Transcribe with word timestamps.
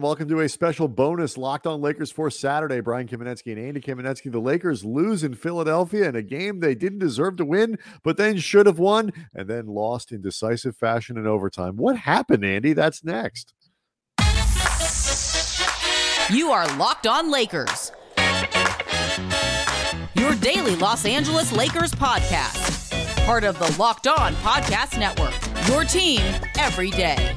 Welcome 0.00 0.28
to 0.30 0.40
a 0.40 0.48
special 0.48 0.88
bonus 0.88 1.38
Locked 1.38 1.68
On 1.68 1.80
Lakers 1.80 2.10
for 2.10 2.28
Saturday. 2.28 2.80
Brian 2.80 3.06
Kamenetsky 3.06 3.52
and 3.52 3.64
Andy 3.64 3.80
Kamenetsky. 3.80 4.32
The 4.32 4.40
Lakers 4.40 4.84
lose 4.84 5.22
in 5.22 5.34
Philadelphia 5.34 6.08
in 6.08 6.16
a 6.16 6.22
game 6.22 6.58
they 6.58 6.74
didn't 6.74 6.98
deserve 6.98 7.36
to 7.36 7.44
win, 7.44 7.78
but 8.02 8.16
then 8.16 8.36
should 8.38 8.66
have 8.66 8.80
won, 8.80 9.12
and 9.34 9.48
then 9.48 9.68
lost 9.68 10.10
in 10.10 10.20
decisive 10.20 10.76
fashion 10.76 11.16
in 11.16 11.28
overtime. 11.28 11.76
What 11.76 11.96
happened, 11.96 12.44
Andy? 12.44 12.72
That's 12.72 13.04
next. 13.04 13.54
You 16.28 16.50
are 16.50 16.66
Locked 16.76 17.06
On 17.06 17.30
Lakers, 17.30 17.92
your 20.16 20.34
daily 20.40 20.74
Los 20.74 21.04
Angeles 21.04 21.52
Lakers 21.52 21.92
podcast, 21.92 23.24
part 23.26 23.44
of 23.44 23.56
the 23.60 23.76
Locked 23.78 24.08
On 24.08 24.34
Podcast 24.36 24.98
Network. 24.98 25.34
Your 25.68 25.84
team 25.84 26.20
every 26.58 26.90
day. 26.90 27.36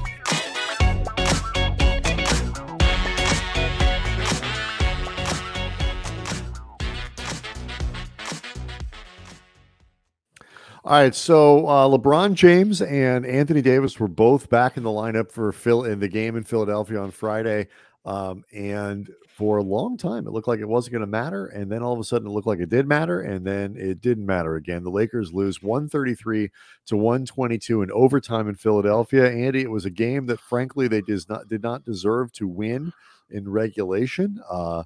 All 10.88 10.94
right, 10.94 11.14
so 11.14 11.68
uh, 11.68 11.86
LeBron 11.86 12.34
James 12.34 12.82
and 12.82 13.26
Anthony 13.26 13.62
Davis 13.62 14.00
were 14.00 14.08
both 14.08 14.50
back 14.50 14.78
in 14.78 14.84
the 14.84 14.90
lineup 14.90 15.30
for 15.30 15.52
Phil 15.52 15.84
in 15.84 16.00
the 16.00 16.08
game 16.08 16.38
in 16.38 16.46
Philadelphia 16.46 16.98
on 17.02 17.12
Friday, 17.12 17.68
um, 18.06 18.46
and 18.54 19.10
for 19.28 19.58
a 19.58 19.64
long 19.64 19.98
time 19.98 20.26
it 20.26 20.32
looked 20.32 20.48
like 20.48 20.62
it 20.62 20.70
wasn't 20.70 20.94
going 20.94 21.02
to 21.02 21.06
matter, 21.06 21.48
and 21.48 21.70
then 21.70 21.84
all 21.84 21.92
of 21.92 22.00
a 22.00 22.06
sudden 22.06 22.26
it 22.26 22.32
looked 22.32 22.48
like 22.48 22.62
it 22.62 22.70
did 22.70 22.88
matter, 22.88 23.20
and 23.20 23.46
then 23.46 23.76
it 23.76 24.00
didn't 24.00 24.26
matter 24.26 24.56
again. 24.56 24.86
The 24.86 24.90
Lakers 24.90 25.34
lose 25.34 25.62
one 25.62 25.90
thirty 25.90 26.16
three 26.16 26.52
to 26.86 26.96
one 26.96 27.26
twenty 27.26 27.58
two 27.58 27.82
in 27.82 27.92
overtime 27.92 28.48
in 28.48 28.56
Philadelphia. 28.56 29.30
Andy, 29.30 29.64
it 29.64 29.72
was 29.72 29.84
a 29.84 29.90
game 29.90 30.26
that 30.28 30.40
frankly 30.40 30.88
they 30.88 31.02
did 31.02 31.22
not 31.28 31.50
did 31.50 31.62
not 31.62 31.84
deserve 31.84 32.32
to 32.32 32.48
win 32.48 32.94
in 33.30 33.50
regulation. 33.50 34.40
Uh, 34.50 34.84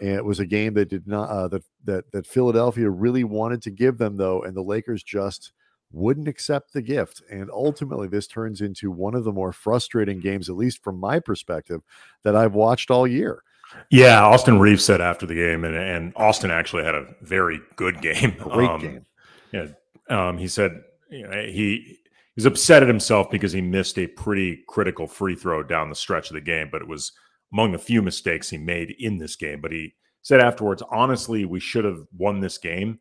and 0.00 0.10
it 0.10 0.24
was 0.24 0.40
a 0.40 0.46
game 0.46 0.74
that 0.74 0.88
did 0.88 1.06
not 1.06 1.28
uh, 1.28 1.48
that 1.48 1.62
that 1.84 2.10
that 2.12 2.26
Philadelphia 2.26 2.88
really 2.88 3.24
wanted 3.24 3.62
to 3.62 3.70
give 3.70 3.98
them 3.98 4.16
though, 4.16 4.42
and 4.42 4.56
the 4.56 4.62
Lakers 4.62 5.02
just 5.02 5.52
wouldn't 5.92 6.28
accept 6.28 6.72
the 6.72 6.82
gift. 6.82 7.22
And 7.30 7.50
ultimately, 7.50 8.08
this 8.08 8.26
turns 8.26 8.60
into 8.60 8.90
one 8.90 9.14
of 9.14 9.24
the 9.24 9.32
more 9.32 9.52
frustrating 9.52 10.20
games, 10.20 10.48
at 10.48 10.56
least 10.56 10.82
from 10.82 10.98
my 10.98 11.20
perspective, 11.20 11.80
that 12.24 12.36
I've 12.36 12.54
watched 12.54 12.90
all 12.90 13.06
year. 13.06 13.42
Yeah, 13.90 14.22
Austin 14.22 14.58
Reaves 14.58 14.84
said 14.84 15.00
after 15.00 15.26
the 15.26 15.34
game, 15.34 15.64
and, 15.64 15.74
and 15.74 16.12
Austin 16.16 16.50
actually 16.50 16.84
had 16.84 16.94
a 16.94 17.06
very 17.22 17.60
good 17.76 18.00
game. 18.00 18.36
Great 18.38 18.70
um, 18.70 18.80
game. 18.80 19.06
Yeah, 19.52 19.66
um, 20.10 20.38
he 20.38 20.48
said 20.48 20.82
you 21.10 21.26
know, 21.26 21.42
he 21.42 21.98
he's 22.34 22.44
upset 22.44 22.82
at 22.82 22.88
himself 22.88 23.30
because 23.30 23.52
he 23.52 23.60
missed 23.60 23.98
a 23.98 24.06
pretty 24.06 24.62
critical 24.68 25.06
free 25.06 25.34
throw 25.34 25.62
down 25.62 25.88
the 25.88 25.96
stretch 25.96 26.30
of 26.30 26.34
the 26.34 26.40
game, 26.40 26.68
but 26.70 26.82
it 26.82 26.88
was 26.88 27.12
among 27.54 27.70
the 27.70 27.78
few 27.78 28.02
mistakes 28.02 28.50
he 28.50 28.58
made 28.58 28.96
in 28.98 29.16
this 29.16 29.36
game. 29.36 29.60
But 29.60 29.70
he 29.70 29.94
said 30.22 30.40
afterwards, 30.40 30.82
honestly, 30.90 31.44
we 31.44 31.60
should 31.60 31.84
have 31.84 32.04
won 32.16 32.40
this 32.40 32.58
game. 32.58 32.98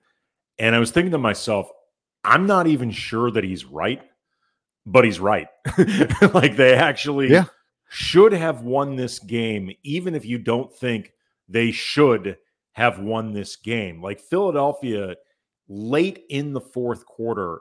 And 0.60 0.76
I 0.76 0.80
was 0.80 0.92
thinking 0.92 1.12
to 1.12 1.18
myself, 1.18 1.70
I'm 2.24 2.46
not 2.46 2.68
even 2.68 2.92
sure 2.92 3.32
that 3.32 3.44
he's 3.44 3.66
right, 3.66 4.04
but 4.86 5.06
he's 5.06 5.20
right. 5.20 5.48
like 6.34 6.56
they 6.56 6.76
actually 6.76 7.32
yeah. 7.32 7.46
should 7.90 8.32
have 8.32 8.62
won 8.62 8.96
this 8.96 9.18
game, 9.18 9.72
even 9.84 10.14
if 10.14 10.24
you 10.24 10.38
don't 10.38 10.72
think 10.72 11.14
they 11.50 11.72
should 11.72 12.38
have 12.74 13.00
won 13.00 13.34
this 13.34 13.56
game. 13.56 14.04
Like 14.04 14.20
Philadelphia, 14.20 15.16
late 15.68 16.26
in 16.30 16.54
the 16.54 16.62
fourth 16.62 17.08
quarter, 17.08 17.60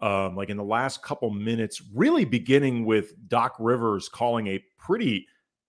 um, 0.00 0.36
like 0.36 0.50
in 0.50 0.56
the 0.56 0.62
last 0.62 1.02
couple 1.02 1.30
minutes, 1.30 1.82
really 1.92 2.24
beginning 2.24 2.84
with 2.84 3.28
Doc 3.28 3.56
Rivers 3.58 4.08
calling 4.08 4.46
a 4.46 4.62
pretty 4.78 5.26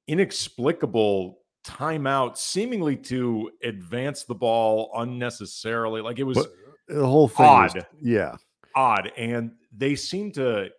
inexplicable 0.09 1.37
timeout, 1.63 2.35
seemingly 2.35 2.95
to 2.95 3.51
advance 3.63 4.23
the 4.23 4.33
ball 4.33 4.89
unnecessarily. 4.95 6.01
Like 6.01 6.17
it 6.17 6.23
was 6.23 6.37
but 6.37 6.51
the 6.87 7.05
whole 7.05 7.27
thing 7.27 7.45
odd. 7.45 7.75
Was, 7.75 7.83
yeah. 8.01 8.35
Odd. 8.75 9.11
And 9.15 9.51
they 9.71 9.95
seem 9.95 10.31
to 10.33 10.69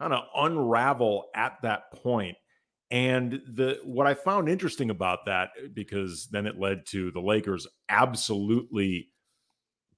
kind 0.00 0.12
of 0.12 0.24
unravel 0.34 1.26
at 1.34 1.58
that 1.62 1.92
point. 1.92 2.36
And 2.90 3.40
the 3.54 3.78
what 3.84 4.06
I 4.06 4.14
found 4.14 4.48
interesting 4.48 4.90
about 4.90 5.20
that, 5.26 5.50
because 5.72 6.28
then 6.30 6.46
it 6.46 6.58
led 6.58 6.84
to 6.86 7.10
the 7.12 7.20
Lakers 7.20 7.66
absolutely 7.88 9.08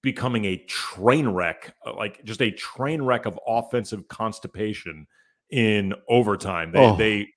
becoming 0.03 0.45
a 0.45 0.59
train 0.69 1.27
wreck, 1.27 1.75
uh, 1.87 1.97
like 1.97 2.23
just 2.25 2.43
a 2.43 2.51
train 2.51 3.03
wreck 3.03 3.25
of 3.25 3.41
offensive 3.49 4.07
constipation 4.09 5.07
in 5.51 5.95
overtime. 6.09 6.71
They 6.71 6.79
oh. 6.79 6.97
they 6.97 7.29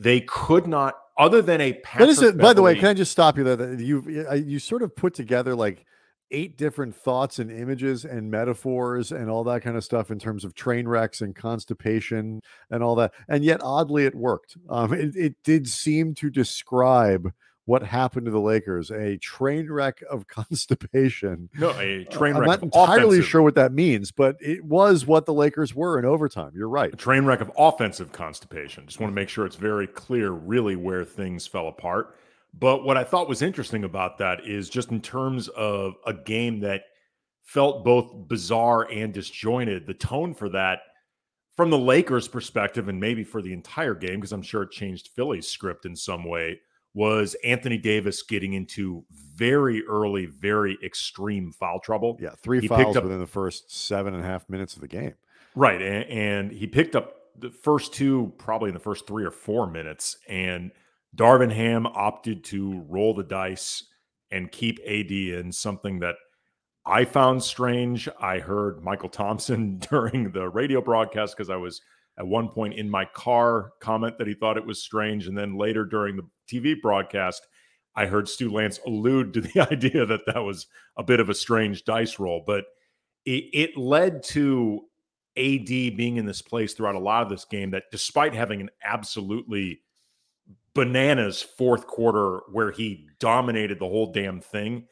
they 0.00 0.22
could 0.22 0.66
not, 0.66 0.94
other 1.18 1.42
than 1.42 1.60
a. 1.60 1.74
Patrick 1.74 2.00
what 2.00 2.08
is 2.08 2.22
it? 2.22 2.38
By 2.38 2.54
the 2.54 2.62
way, 2.62 2.74
can 2.74 2.86
I 2.86 2.94
just 2.94 3.12
stop 3.12 3.36
you 3.36 3.44
there? 3.44 3.74
You 3.74 4.34
you 4.34 4.58
sort 4.58 4.82
of 4.82 4.96
put 4.96 5.14
together 5.14 5.54
like 5.54 5.84
eight 6.30 6.56
different 6.56 6.94
thoughts 6.94 7.38
and 7.38 7.50
images 7.50 8.04
and 8.04 8.30
metaphors 8.30 9.12
and 9.12 9.28
all 9.28 9.44
that 9.44 9.62
kind 9.62 9.76
of 9.76 9.84
stuff 9.84 10.10
in 10.10 10.18
terms 10.18 10.44
of 10.44 10.54
train 10.54 10.86
wrecks 10.86 11.20
and 11.20 11.34
constipation 11.34 12.40
and 12.70 12.82
all 12.82 12.94
that. 12.94 13.12
And 13.28 13.44
yet, 13.44 13.60
oddly, 13.62 14.06
it 14.06 14.14
worked. 14.14 14.56
Um, 14.68 14.92
it, 14.92 15.14
it 15.16 15.34
did 15.44 15.68
seem 15.68 16.14
to 16.16 16.30
describe 16.30 17.32
what 17.70 17.84
happened 17.84 18.24
to 18.24 18.32
the 18.32 18.40
Lakers 18.40 18.90
a 18.90 19.16
train 19.18 19.70
wreck 19.70 20.02
of 20.10 20.26
constipation. 20.26 21.48
No, 21.56 21.70
a 21.78 22.04
uh, 22.04 22.10
train 22.10 22.34
wreck. 22.34 22.42
I'm 22.42 22.46
not 22.46 22.62
entirely 22.64 23.18
offensive. 23.18 23.26
sure 23.26 23.42
what 23.42 23.54
that 23.54 23.72
means, 23.72 24.10
but 24.10 24.36
it 24.40 24.64
was 24.64 25.06
what 25.06 25.24
the 25.24 25.32
Lakers 25.32 25.72
were 25.72 25.96
in 25.96 26.04
overtime. 26.04 26.50
You're 26.52 26.68
right. 26.68 26.92
A 26.92 26.96
train 26.96 27.24
wreck 27.24 27.40
of 27.40 27.52
offensive 27.56 28.10
constipation. 28.10 28.88
Just 28.88 28.98
want 28.98 29.12
to 29.12 29.14
make 29.14 29.28
sure 29.28 29.46
it's 29.46 29.54
very 29.54 29.86
clear, 29.86 30.32
really, 30.32 30.74
where 30.74 31.04
things 31.04 31.46
fell 31.46 31.68
apart. 31.68 32.16
But 32.58 32.82
what 32.82 32.96
I 32.96 33.04
thought 33.04 33.28
was 33.28 33.40
interesting 33.40 33.84
about 33.84 34.18
that 34.18 34.44
is 34.44 34.68
just 34.68 34.90
in 34.90 35.00
terms 35.00 35.46
of 35.50 35.94
a 36.04 36.12
game 36.12 36.58
that 36.60 36.82
felt 37.44 37.84
both 37.84 38.26
bizarre 38.26 38.90
and 38.90 39.14
disjointed, 39.14 39.86
the 39.86 39.94
tone 39.94 40.34
for 40.34 40.48
that 40.48 40.80
from 41.56 41.70
the 41.70 41.78
Lakers' 41.78 42.26
perspective, 42.26 42.88
and 42.88 42.98
maybe 42.98 43.22
for 43.22 43.40
the 43.40 43.52
entire 43.52 43.94
game, 43.94 44.16
because 44.16 44.32
I'm 44.32 44.42
sure 44.42 44.62
it 44.62 44.72
changed 44.72 45.10
Philly's 45.14 45.46
script 45.46 45.86
in 45.86 45.94
some 45.94 46.24
way 46.24 46.58
was 46.94 47.36
Anthony 47.44 47.78
Davis 47.78 48.22
getting 48.22 48.52
into 48.54 49.04
very 49.10 49.84
early, 49.86 50.26
very 50.26 50.76
extreme 50.82 51.52
foul 51.52 51.80
trouble. 51.80 52.18
Yeah, 52.20 52.30
three 52.42 52.60
he 52.60 52.68
fouls 52.68 52.96
up, 52.96 53.04
within 53.04 53.20
the 53.20 53.26
first 53.26 53.70
seven 53.70 54.14
and 54.14 54.24
a 54.24 54.26
half 54.26 54.48
minutes 54.48 54.74
of 54.74 54.80
the 54.80 54.88
game. 54.88 55.14
Right. 55.54 55.80
And, 55.80 56.04
and, 56.04 56.52
he 56.52 56.66
picked 56.66 56.96
up 56.96 57.16
the 57.38 57.50
first 57.50 57.92
two, 57.92 58.32
probably 58.38 58.68
in 58.68 58.74
the 58.74 58.80
first 58.80 59.06
three 59.06 59.24
or 59.24 59.30
four 59.30 59.66
minutes. 59.66 60.16
And 60.28 60.72
Darvin 61.16 61.52
Ham 61.52 61.86
opted 61.86 62.44
to 62.44 62.84
roll 62.88 63.14
the 63.14 63.24
dice 63.24 63.84
and 64.30 64.50
keep 64.50 64.78
AD 64.86 65.10
in 65.10 65.52
something 65.52 66.00
that 66.00 66.16
I 66.86 67.04
found 67.04 67.42
strange. 67.42 68.08
I 68.20 68.38
heard 68.38 68.82
Mychal 68.82 69.10
Thompson 69.10 69.78
during 69.90 70.32
the 70.32 70.48
radio 70.48 70.80
broadcast 70.80 71.36
because 71.36 71.50
I 71.50 71.56
was– 71.56 71.80
at 72.20 72.26
one 72.26 72.50
point 72.50 72.74
in 72.74 72.90
my 72.90 73.06
car 73.06 73.72
comment 73.80 74.18
that 74.18 74.26
he 74.26 74.34
thought 74.34 74.58
it 74.58 74.66
was 74.66 74.82
strange. 74.82 75.26
And 75.26 75.36
then 75.36 75.56
later 75.56 75.86
during 75.86 76.16
the 76.16 76.28
TV 76.46 76.78
broadcast, 76.78 77.46
I 77.96 78.04
heard 78.04 78.28
Stu 78.28 78.50
Lantz 78.50 78.78
allude 78.84 79.32
to 79.32 79.40
the 79.40 79.60
idea 79.72 80.04
that 80.04 80.26
that 80.26 80.44
was 80.44 80.66
a 80.98 81.02
bit 81.02 81.18
of 81.18 81.30
a 81.30 81.34
strange 81.34 81.84
dice 81.84 82.18
roll. 82.18 82.44
But 82.46 82.66
it, 83.24 83.44
it 83.54 83.76
led 83.78 84.22
to 84.24 84.82
AD 85.38 85.64
being 85.66 86.18
in 86.18 86.26
this 86.26 86.42
place 86.42 86.74
throughout 86.74 86.94
a 86.94 87.00
lot 87.00 87.22
of 87.22 87.30
this 87.30 87.46
game 87.46 87.70
that 87.70 87.84
despite 87.90 88.34
having 88.34 88.60
an 88.60 88.68
absolutely 88.84 89.80
bananas 90.74 91.40
fourth 91.40 91.86
quarter 91.86 92.40
where 92.52 92.70
he 92.70 93.08
dominated 93.18 93.78
the 93.78 93.88
whole 93.88 94.12
damn 94.12 94.42
thing, 94.42 94.86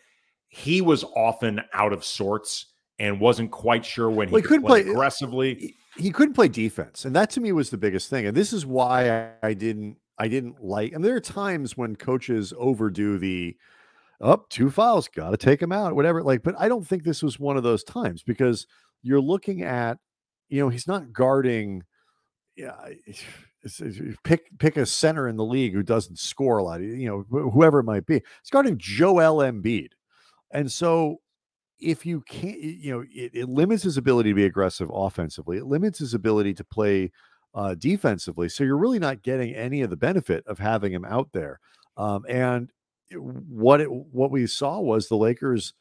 he 0.48 0.80
was 0.80 1.04
often 1.04 1.60
out 1.74 1.92
of 1.92 2.06
sorts 2.06 2.72
and 2.98 3.20
wasn't 3.20 3.50
quite 3.50 3.84
sure 3.84 4.10
when 4.10 4.28
he 4.28 4.34
well, 4.34 4.42
could 4.42 4.62
play, 4.62 4.82
play 4.82 4.90
uh, 4.90 4.92
aggressively 4.92 5.76
he 5.98 6.12
couldn't 6.12 6.34
play 6.34 6.48
defense, 6.48 7.04
and 7.04 7.14
that 7.16 7.30
to 7.30 7.40
me 7.40 7.52
was 7.52 7.70
the 7.70 7.76
biggest 7.76 8.08
thing. 8.08 8.26
And 8.26 8.36
this 8.36 8.52
is 8.52 8.64
why 8.64 9.10
I, 9.10 9.48
I 9.48 9.54
didn't 9.54 9.96
I 10.16 10.28
didn't 10.28 10.62
like. 10.62 10.92
And 10.92 11.04
there 11.04 11.16
are 11.16 11.20
times 11.20 11.76
when 11.76 11.96
coaches 11.96 12.54
overdo 12.56 13.18
the 13.18 13.56
up 14.20 14.42
oh, 14.42 14.46
two 14.48 14.70
fouls, 14.70 15.08
got 15.08 15.30
to 15.30 15.36
take 15.36 15.60
him 15.60 15.72
out, 15.72 15.94
whatever. 15.94 16.22
Like, 16.22 16.42
but 16.42 16.54
I 16.58 16.68
don't 16.68 16.86
think 16.86 17.02
this 17.02 17.22
was 17.22 17.38
one 17.38 17.56
of 17.56 17.62
those 17.62 17.84
times 17.84 18.22
because 18.22 18.66
you're 19.02 19.20
looking 19.20 19.62
at, 19.62 19.98
you 20.48 20.60
know, 20.60 20.68
he's 20.68 20.88
not 20.88 21.12
guarding. 21.12 21.82
Yeah, 22.56 22.74
pick 24.24 24.58
pick 24.58 24.76
a 24.76 24.86
center 24.86 25.28
in 25.28 25.36
the 25.36 25.44
league 25.44 25.74
who 25.74 25.82
doesn't 25.82 26.18
score 26.18 26.58
a 26.58 26.64
lot. 26.64 26.80
You 26.80 27.26
know, 27.30 27.50
whoever 27.50 27.80
it 27.80 27.84
might 27.84 28.06
be. 28.06 28.14
He's 28.14 28.50
guarding 28.50 28.78
Joel 28.78 29.42
Embiid, 29.42 29.90
and 30.52 30.70
so 30.70 31.20
if 31.80 32.04
you 32.04 32.22
can't, 32.22 32.58
you 32.58 32.92
know, 32.92 33.04
it, 33.10 33.30
it, 33.34 33.48
limits 33.48 33.82
his 33.82 33.96
ability 33.96 34.30
to 34.30 34.34
be 34.34 34.44
aggressive 34.44 34.90
offensively. 34.92 35.58
It 35.58 35.66
limits 35.66 35.98
his 35.98 36.14
ability 36.14 36.54
to 36.54 36.64
play 36.64 37.12
uh, 37.54 37.74
defensively. 37.74 38.48
So 38.48 38.64
you're 38.64 38.76
really 38.76 38.98
not 38.98 39.22
getting 39.22 39.54
any 39.54 39.82
of 39.82 39.90
the 39.90 39.96
benefit 39.96 40.46
of 40.46 40.58
having 40.58 40.92
him 40.92 41.04
out 41.04 41.30
there. 41.32 41.60
Um, 41.96 42.24
and 42.28 42.70
what 43.12 43.80
it, 43.80 43.90
what 43.90 44.30
we 44.30 44.46
saw 44.46 44.80
was 44.80 45.08
the 45.08 45.16
Lakers 45.16 45.74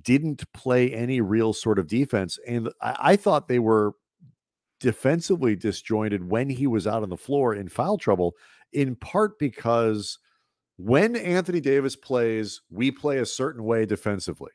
didn't 0.00 0.50
play 0.52 0.92
any 0.92 1.20
real 1.20 1.52
sort 1.52 1.78
of 1.78 1.86
defense, 1.86 2.38
and 2.46 2.68
I, 2.80 2.96
I 3.00 3.16
thought 3.16 3.48
they 3.48 3.58
were 3.58 3.92
defensively 4.80 5.54
disjointed 5.54 6.28
when 6.28 6.50
he 6.50 6.66
was 6.66 6.86
out 6.86 7.02
on 7.02 7.08
the 7.08 7.16
floor 7.16 7.54
in 7.54 7.68
foul 7.68 7.98
trouble 7.98 8.34
in 8.72 8.96
part 8.96 9.38
because 9.38 10.18
when 10.76 11.14
Anthony 11.14 11.60
Davis 11.60 11.94
plays, 11.94 12.62
we 12.70 12.90
play 12.90 13.18
a 13.18 13.26
certain 13.26 13.62
way 13.62 13.86
defensively. 13.86 14.50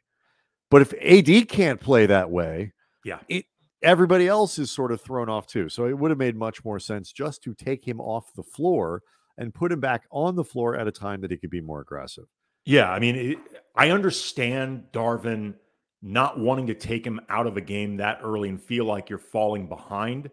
But 0.70 0.82
if 0.82 0.94
AD 1.02 1.48
can't 1.50 1.80
play 1.80 2.06
that 2.08 2.30
way, 2.30 2.74
Yeah. 3.06 3.20
it 3.30 3.46
everybody 3.84 4.28
else 4.28 4.58
is 4.58 4.72
sort 4.72 4.92
of 4.92 5.00
thrown 5.00 5.30
off 5.30 5.46
too. 5.48 5.70
So 5.70 5.86
it 5.86 5.98
would 5.98 6.10
have 6.12 6.18
made 6.18 6.36
much 6.36 6.66
more 6.66 6.80
sense 6.80 7.12
just 7.12 7.44
to 7.44 7.54
take 7.54 7.88
him 7.88 8.02
off 8.02 8.34
the 8.34 8.44
floor 8.44 9.04
and 9.38 9.54
put 9.54 9.72
him 9.72 9.80
back 9.80 10.08
on 10.12 10.36
the 10.36 10.44
floor 10.44 10.76
at 10.76 10.88
a 10.88 10.92
time 10.92 11.22
that 11.22 11.30
he 11.32 11.38
could 11.38 11.52
be 11.52 11.62
more 11.62 11.80
aggressive. 11.82 12.26
Yeah, 12.66 12.92
I 12.92 13.00
mean, 13.00 13.16
it, 13.16 13.38
I 13.76 13.92
understand 13.92 14.86
Darvin 14.92 15.54
not 16.02 16.40
wanting 16.40 16.68
to 16.68 16.74
take 16.74 17.06
him 17.06 17.20
out 17.30 17.46
of 17.48 17.56
a 17.56 17.62
game 17.62 17.98
that 17.98 18.20
early 18.24 18.50
and 18.50 18.62
feel 18.62 18.86
like 18.86 19.10
you're 19.10 19.20
falling 19.20 19.68
behind. 19.70 20.30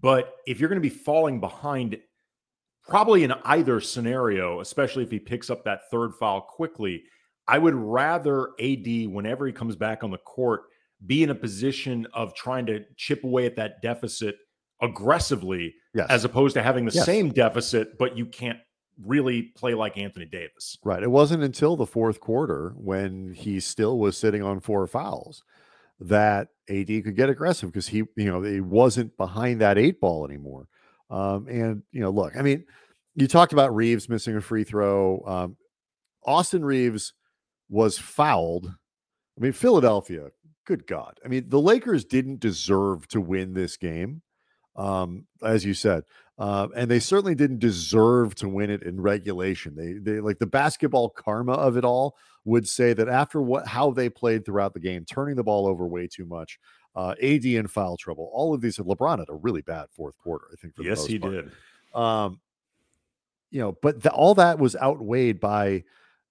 But 0.00 0.36
if 0.46 0.60
you're 0.60 0.68
going 0.68 0.80
to 0.80 0.88
be 0.88 0.94
falling 0.94 1.40
behind, 1.40 1.98
probably 2.86 3.24
in 3.24 3.32
either 3.44 3.80
scenario, 3.80 4.60
especially 4.60 5.02
if 5.02 5.10
he 5.10 5.18
picks 5.18 5.50
up 5.50 5.64
that 5.64 5.90
third 5.90 6.14
foul 6.14 6.40
quickly, 6.40 7.02
I 7.46 7.58
would 7.58 7.74
rather 7.74 8.50
AD, 8.60 9.06
whenever 9.08 9.46
he 9.46 9.52
comes 9.52 9.76
back 9.76 10.02
on 10.02 10.10
the 10.10 10.18
court, 10.18 10.62
be 11.06 11.22
in 11.22 11.30
a 11.30 11.34
position 11.34 12.06
of 12.14 12.34
trying 12.34 12.66
to 12.66 12.84
chip 12.96 13.24
away 13.24 13.44
at 13.46 13.56
that 13.56 13.82
deficit 13.82 14.36
aggressively 14.80 15.74
Yes. 15.94 16.06
as 16.10 16.24
opposed 16.24 16.54
to 16.54 16.62
having 16.62 16.84
the 16.84 16.92
Yes. 16.92 17.04
same 17.06 17.30
deficit, 17.30 17.98
but 17.98 18.16
you 18.16 18.26
can't 18.26 18.58
really 19.04 19.42
play 19.56 19.74
like 19.74 19.98
Anthony 19.98 20.24
Davis. 20.26 20.78
Right. 20.84 21.02
It 21.02 21.10
wasn't 21.10 21.42
until 21.42 21.76
the 21.76 21.86
fourth 21.86 22.20
quarter 22.20 22.72
when 22.76 23.32
he 23.32 23.60
still 23.60 23.98
was 23.98 24.16
sitting 24.16 24.42
on 24.42 24.60
four 24.60 24.86
fouls 24.86 25.42
that 26.00 26.48
AD 26.68 27.02
could 27.02 27.16
get 27.16 27.28
aggressive 27.28 27.70
because 27.70 27.88
he, 27.88 27.98
you 28.16 28.24
know, 28.26 28.42
he 28.42 28.60
wasn't 28.60 29.16
behind 29.16 29.60
that 29.60 29.78
eight 29.78 30.00
ball 30.00 30.24
anymore. 30.24 30.68
Um, 31.10 31.46
and 31.48 31.82
you 31.92 32.00
know, 32.00 32.10
look, 32.10 32.36
I 32.36 32.42
mean, 32.42 32.64
you 33.14 33.26
talked 33.28 33.52
about 33.52 33.74
Reaves 33.74 34.08
missing 34.08 34.36
a 34.36 34.40
free 34.40 34.64
throw. 34.64 35.22
Um, 35.26 35.56
Austin 36.24 36.64
Reaves 36.64 37.12
was 37.68 37.98
fouled. 37.98 38.66
I 38.66 39.40
mean, 39.40 39.52
Philadelphia, 39.52 40.30
good 40.64 40.86
God. 40.86 41.18
I 41.24 41.28
mean, 41.28 41.48
the 41.48 41.60
Lakers 41.60 42.04
didn't 42.04 42.40
deserve 42.40 43.08
to 43.08 43.20
win 43.20 43.54
this 43.54 43.76
game, 43.76 44.22
um, 44.76 45.26
as 45.42 45.64
you 45.64 45.74
said. 45.74 46.04
Uh, 46.36 46.66
and 46.74 46.90
they 46.90 46.98
certainly 46.98 47.34
didn't 47.34 47.60
deserve 47.60 48.34
to 48.34 48.48
win 48.48 48.68
it 48.68 48.82
in 48.82 49.00
regulation. 49.00 49.74
They, 49.76 49.92
they 49.92 50.20
like 50.20 50.38
the 50.38 50.46
basketball 50.46 51.10
karma 51.10 51.52
of 51.52 51.76
it 51.76 51.84
all 51.84 52.16
would 52.44 52.66
say 52.68 52.92
that 52.92 53.08
after 53.08 53.40
what 53.40 53.66
how 53.68 53.90
they 53.92 54.08
played 54.08 54.44
throughout 54.44 54.74
the 54.74 54.80
game, 54.80 55.04
turning 55.04 55.36
the 55.36 55.44
ball 55.44 55.66
over 55.68 55.86
way 55.86 56.08
too 56.08 56.26
much, 56.26 56.58
uh, 56.96 57.14
AD 57.22 57.44
in 57.44 57.68
foul 57.68 57.96
trouble, 57.96 58.30
all 58.32 58.52
of 58.52 58.60
these. 58.60 58.78
LeBron 58.78 59.20
had 59.20 59.28
a 59.28 59.34
really 59.34 59.62
bad 59.62 59.86
fourth 59.92 60.18
quarter, 60.18 60.46
I 60.52 60.56
think. 60.56 60.74
For 60.74 60.82
the 60.82 60.88
Yes, 60.88 61.06
he 61.06 61.18
part. 61.20 61.32
did. 61.32 61.50
Um, 61.94 62.40
you 63.50 63.60
know, 63.60 63.78
but 63.80 64.02
the, 64.02 64.10
all 64.10 64.34
that 64.34 64.58
was 64.58 64.74
outweighed 64.74 65.38
by 65.38 65.84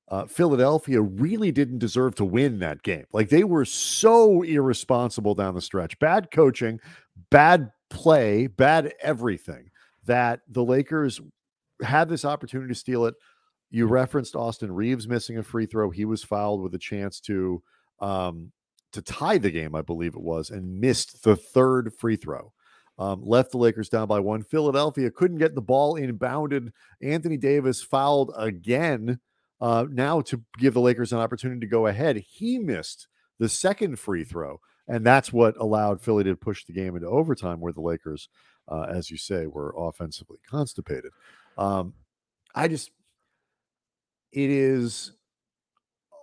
uh, 0.09 0.25
Philadelphia. 0.25 1.01
Really 1.01 1.51
didn't 1.51 1.79
deserve 1.79 2.15
to 2.15 2.25
win 2.25 2.59
that 2.59 2.83
game. 2.83 3.05
Like 3.11 3.29
they 3.29 3.43
were 3.43 3.65
so 3.65 4.41
irresponsible 4.41 5.35
down 5.35 5.55
the 5.55 5.61
stretch. 5.61 5.97
Bad 5.99 6.31
coaching, 6.31 6.79
bad 7.29 7.71
play, 7.89 8.47
bad 8.47 8.93
everything. 9.01 9.69
That 10.05 10.41
the 10.49 10.63
Lakers 10.63 11.21
had 11.81 12.09
this 12.09 12.25
opportunity 12.25 12.73
to 12.73 12.79
steal 12.79 13.05
it. 13.05 13.15
You 13.71 13.87
referenced 13.87 14.35
Austin 14.35 14.71
Reaves 14.71 15.07
missing 15.07 15.37
a 15.37 15.43
free 15.43 15.65
throw. 15.65 15.89
He 15.89 16.05
was 16.05 16.23
fouled 16.23 16.61
with 16.61 16.75
a 16.75 16.79
chance 16.79 17.19
to 17.21 17.63
um, 17.99 18.51
to 18.91 19.01
tie 19.01 19.37
the 19.37 19.49
game, 19.49 19.73
I 19.73 19.81
believe 19.81 20.13
it 20.13 20.21
was, 20.21 20.49
and 20.49 20.79
missed 20.79 21.23
the 21.23 21.35
third 21.35 21.93
free 21.93 22.15
throw 22.17 22.53
um, 22.97 23.21
left 23.23 23.51
the 23.51 23.57
Lakers 23.57 23.89
down 23.89 24.07
by 24.07 24.19
one. 24.19 24.43
Philadelphia 24.43 25.09
couldn't 25.09 25.37
get 25.39 25.55
the 25.55 25.61
ball 25.61 25.95
inbounded. 25.95 26.71
Anthony 27.01 27.37
Davis 27.37 27.81
fouled 27.81 28.31
again 28.37 29.19
uh, 29.63 29.85
now 29.89 30.19
to 30.19 30.43
give 30.57 30.73
the 30.73 30.81
Lakers 30.81 31.13
an 31.13 31.19
opportunity 31.19 31.61
to 31.61 31.67
go 31.67 31.87
ahead. 31.87 32.17
He 32.17 32.59
missed 32.59 33.07
the 33.39 33.47
second 33.47 33.97
free 33.97 34.25
throw, 34.25 34.59
and 34.89 35.05
that's 35.05 35.31
what 35.31 35.55
allowed 35.55 36.01
Philly 36.01 36.25
to 36.25 36.35
push 36.35 36.65
the 36.65 36.73
game 36.73 36.97
into 36.97 37.07
overtime, 37.07 37.61
where 37.61 37.71
the 37.71 37.79
Lakers, 37.79 38.27
uh, 38.67 38.87
as 38.93 39.09
you 39.09 39.15
say, 39.15 39.47
were 39.47 39.73
offensively 39.77 40.39
constipated. 40.45 41.13
Um, 41.57 41.93
I 42.53 42.67
just, 42.67 42.91
it 44.33 44.49
is. 44.49 45.13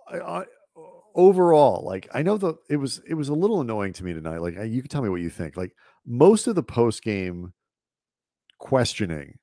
I, 0.07 0.19
I, 0.19 0.43
overall 1.13 1.83
like 1.85 2.07
i 2.13 2.21
know 2.21 2.37
the 2.37 2.53
it 2.69 2.77
was 2.77 3.01
it 3.05 3.15
was 3.15 3.27
a 3.27 3.33
little 3.33 3.59
annoying 3.59 3.91
to 3.91 4.05
me 4.05 4.13
tonight 4.13 4.37
like 4.37 4.55
you 4.65 4.81
can 4.81 4.87
tell 4.87 5.01
me 5.01 5.09
what 5.09 5.19
you 5.19 5.29
think 5.29 5.57
like 5.57 5.75
most 6.05 6.47
of 6.47 6.55
the 6.55 6.63
post 6.63 7.03
game 7.03 7.51
questioning 8.59 9.37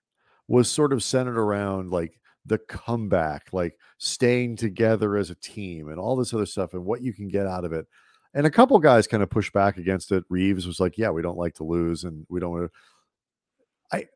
was 0.47 0.71
sort 0.71 0.95
of 0.95 1.03
centered 1.03 1.39
around 1.39 1.91
like 1.91 2.19
the 2.49 2.59
comeback, 2.59 3.49
like 3.53 3.79
staying 3.99 4.57
together 4.57 5.17
as 5.17 5.31
a 5.31 5.35
team 5.37 5.89
and 5.89 5.99
all 5.99 6.17
this 6.17 6.35
other 6.35 6.47
stuff 6.47 6.75
and 6.75 6.85
what 6.85 7.03
you 7.03 7.13
can 7.13 7.29
get 7.29 7.47
out 7.47 7.65
of 7.65 7.73
it. 7.73 7.87
And 8.35 8.47
a 8.47 8.51
couple 8.51 8.79
guys 8.79 9.07
kind 9.07 9.23
of 9.23 9.31
pushed 9.31 9.53
back 9.53 9.79
against 9.79 10.13
it. 10.13 10.25
Reaves 10.29 10.67
was 10.67 10.81
like, 10.81 10.99
"Yeah, 10.99 11.11
we 11.11 11.23
don't 11.23 11.39
like 11.39 11.55
to 11.55 11.65
lose 11.65 12.05
and 12.05 12.27
we 12.29 12.41
don't 12.41 12.51
want 12.51 12.71
to 12.73 13.97
I 13.97 14.07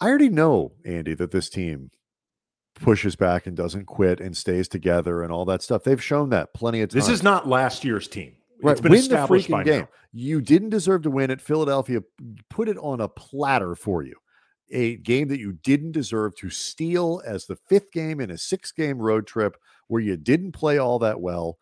I 0.00 0.08
already 0.08 0.28
know, 0.28 0.72
Andy, 0.84 1.14
that 1.14 1.30
this 1.30 1.48
team 1.48 1.90
pushes 2.74 3.16
back 3.16 3.46
and 3.46 3.56
doesn't 3.56 3.86
quit 3.86 4.20
and 4.20 4.36
stays 4.36 4.68
together 4.68 5.22
and 5.22 5.32
all 5.32 5.44
that 5.44 5.62
stuff. 5.62 5.84
They've 5.84 6.02
shown 6.02 6.30
that 6.30 6.52
plenty 6.54 6.80
of 6.80 6.90
times. 6.90 7.06
This 7.06 7.14
is 7.14 7.22
not 7.22 7.48
last 7.48 7.84
year's 7.84 8.08
team. 8.08 8.34
Right, 8.62 8.72
It's 8.72 8.80
been 8.80 8.92
win 8.92 9.08
the 9.08 9.16
freaking 9.16 9.50
by 9.50 9.64
game. 9.64 9.80
now. 9.80 9.88
You 10.12 10.40
didn't 10.40 10.70
deserve 10.70 11.02
to 11.02 11.10
win 11.10 11.30
it. 11.30 11.40
Philadelphia 11.40 12.00
put 12.50 12.68
it 12.68 12.76
on 12.78 13.00
a 13.00 13.08
platter 13.08 13.74
for 13.74 14.02
you. 14.02 14.14
A 14.70 14.96
game 14.96 15.28
that 15.28 15.38
you 15.38 15.52
didn't 15.52 15.92
deserve 15.92 16.34
to 16.36 16.50
steal 16.50 17.22
as 17.26 17.46
the 17.46 17.56
fifth 17.56 17.92
game 17.92 18.20
in 18.20 18.30
a 18.30 18.38
six 18.38 18.72
game 18.72 18.98
road 18.98 19.26
trip 19.26 19.56
where 19.88 20.00
you 20.00 20.16
didn't 20.16 20.52
play 20.52 20.78
all 20.78 20.98
that 21.00 21.20
well 21.20 21.58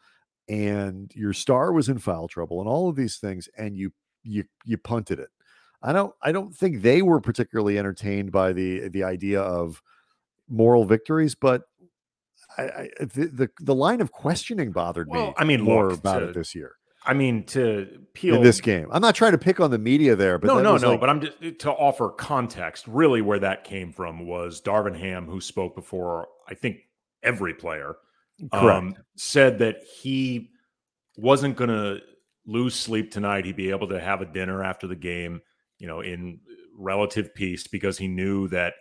and 0.49 1.11
your 1.15 1.33
star 1.33 1.73
was 1.73 1.89
in 1.89 1.99
foul 1.99 2.29
trouble 2.29 2.61
and 2.61 2.69
all 2.69 2.89
of 2.89 2.97
these 2.97 3.19
things 3.19 3.49
and 3.57 3.77
you 3.77 3.93
you 4.23 4.45
you 4.65 4.79
punted 4.79 5.19
it. 5.19 5.31
I 5.83 5.93
don't 5.93 6.15
I 6.23 6.31
don't 6.33 6.55
think 6.55 6.83
they 6.83 7.03
were 7.03 7.21
particularly 7.21 7.79
entertained 7.79 8.31
by 8.31 8.53
the 8.53 8.89
the 8.89 9.03
idea 9.05 9.41
of 9.41 9.83
moral 10.49 10.85
victories, 10.85 11.35
but 11.35 11.63
I, 12.57 12.63
I 12.63 12.89
the, 13.01 13.27
the 13.27 13.51
the 13.61 13.75
line 13.75 14.01
of 14.01 14.13
questioning 14.13 14.71
bothered 14.73 15.09
me 15.09 15.19
Well, 15.19 15.35
I 15.37 15.45
mean, 15.45 15.61
more 15.63 15.91
look, 15.91 16.01
about 16.01 16.21
to- 16.21 16.29
it 16.29 16.35
this 16.35 16.55
year 16.55 16.77
I 17.05 17.15
mean, 17.15 17.45
to 17.47 18.01
peel 18.15 18.37
in 18.37 18.43
this 18.43 18.61
game. 18.61 18.87
I'm 18.93 19.03
not 19.03 19.15
trying 19.15 19.33
to 19.33 19.39
pick 19.39 19.59
on 19.61 19.71
the 19.71 19.79
media 19.79 20.15
there, 20.15 20.39
but 20.39 20.47
no, 20.47 20.61
no, 20.63 20.77
no. 20.77 20.91
like- 20.91 21.01
But 21.01 21.11
I'm 21.11 21.21
just 21.21 21.59
to 21.61 21.71
offer 21.73 22.11
context. 22.11 22.87
Really, 22.87 23.21
where 23.23 23.39
that 23.41 23.65
came 23.65 23.93
from 23.93 24.27
was 24.27 24.61
Darvin 24.61 24.97
Ham, 24.99 25.27
who 25.27 25.41
spoke 25.41 25.75
before. 25.75 26.29
I 26.49 26.55
think 26.55 26.77
every 27.23 27.55
player 27.55 27.97
um, 28.53 28.95
said 29.17 29.59
that 29.59 29.77
he 30.01 30.51
wasn't 31.17 31.57
going 31.57 31.71
to 31.71 32.01
lose 32.47 32.75
sleep 32.75 33.11
tonight. 33.11 33.45
He'd 33.45 33.57
be 33.57 33.71
able 33.71 33.89
to 33.89 34.01
have 34.01 34.21
a 34.21 34.27
dinner 34.27 34.63
after 34.65 34.87
the 34.87 34.97
game, 34.97 35.41
you 35.79 35.87
know, 35.87 36.01
in 36.01 36.41
relative 36.77 37.35
peace 37.35 37.67
because 37.67 37.99
he 37.99 38.09
knew 38.09 38.49
that 38.49 38.75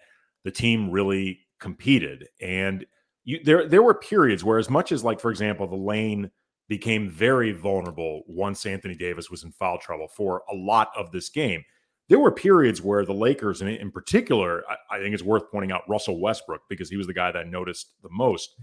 the 0.44 0.52
team 0.52 0.90
really 0.90 1.40
competed. 1.60 2.28
And 2.42 2.86
you, 3.24 3.40
there, 3.44 3.68
there 3.68 3.84
were 3.84 3.94
periods 3.94 4.44
where, 4.44 4.58
as 4.58 4.70
much 4.70 4.92
as 4.92 5.04
like, 5.04 5.20
for 5.20 5.30
example, 5.30 5.68
the 5.68 5.76
lane 5.76 6.32
became 6.72 7.10
very 7.10 7.52
vulnerable 7.52 8.24
once 8.28 8.66
Anthony 8.66 8.96
Davis 8.96 9.30
was 9.30 9.44
in 9.44 9.52
foul 9.52 9.78
trouble 9.78 10.08
for 10.08 10.42
a 10.50 10.56
lot 10.56 10.90
of 10.96 11.12
this 11.12 11.28
game. 11.28 11.66
There 12.08 12.18
were 12.18 12.32
periods 12.32 12.82
where 12.82 13.04
the 13.04 13.12
Lakers, 13.12 13.60
and 13.60 13.70
in 13.70 13.92
particular, 13.92 14.64
I, 14.90 15.00
think 15.00 15.14
it's 15.14 15.22
worth 15.22 15.52
pointing 15.52 15.74
out 15.74 15.82
Russell 15.90 16.22
Westbrook 16.22 16.62
because 16.70 16.90
he 16.90 16.96
was 16.96 17.08
the 17.08 17.14
guy 17.14 17.30
that 17.30 17.40
I 17.40 17.44
noticed 17.44 18.02
the 18.02 18.10
most, 18.10 18.56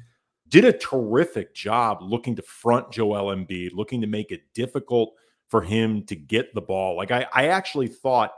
did 0.49 0.65
a 0.65 0.73
terrific 0.73 1.55
job 1.55 1.99
looking 2.00 2.35
to 2.37 2.41
front 2.41 2.91
Joel 2.91 3.37
Embiid, 3.37 3.73
looking 3.75 4.00
to 4.00 4.07
make 4.07 4.33
it 4.33 4.55
difficult 4.55 5.12
for 5.49 5.61
him 5.61 6.03
to 6.07 6.17
get 6.17 6.55
the 6.55 6.62
ball. 6.62 6.97
Like 6.97 7.11
I, 7.11 7.27
I 7.35 7.49
actually 7.49 7.88
thought 7.88 8.33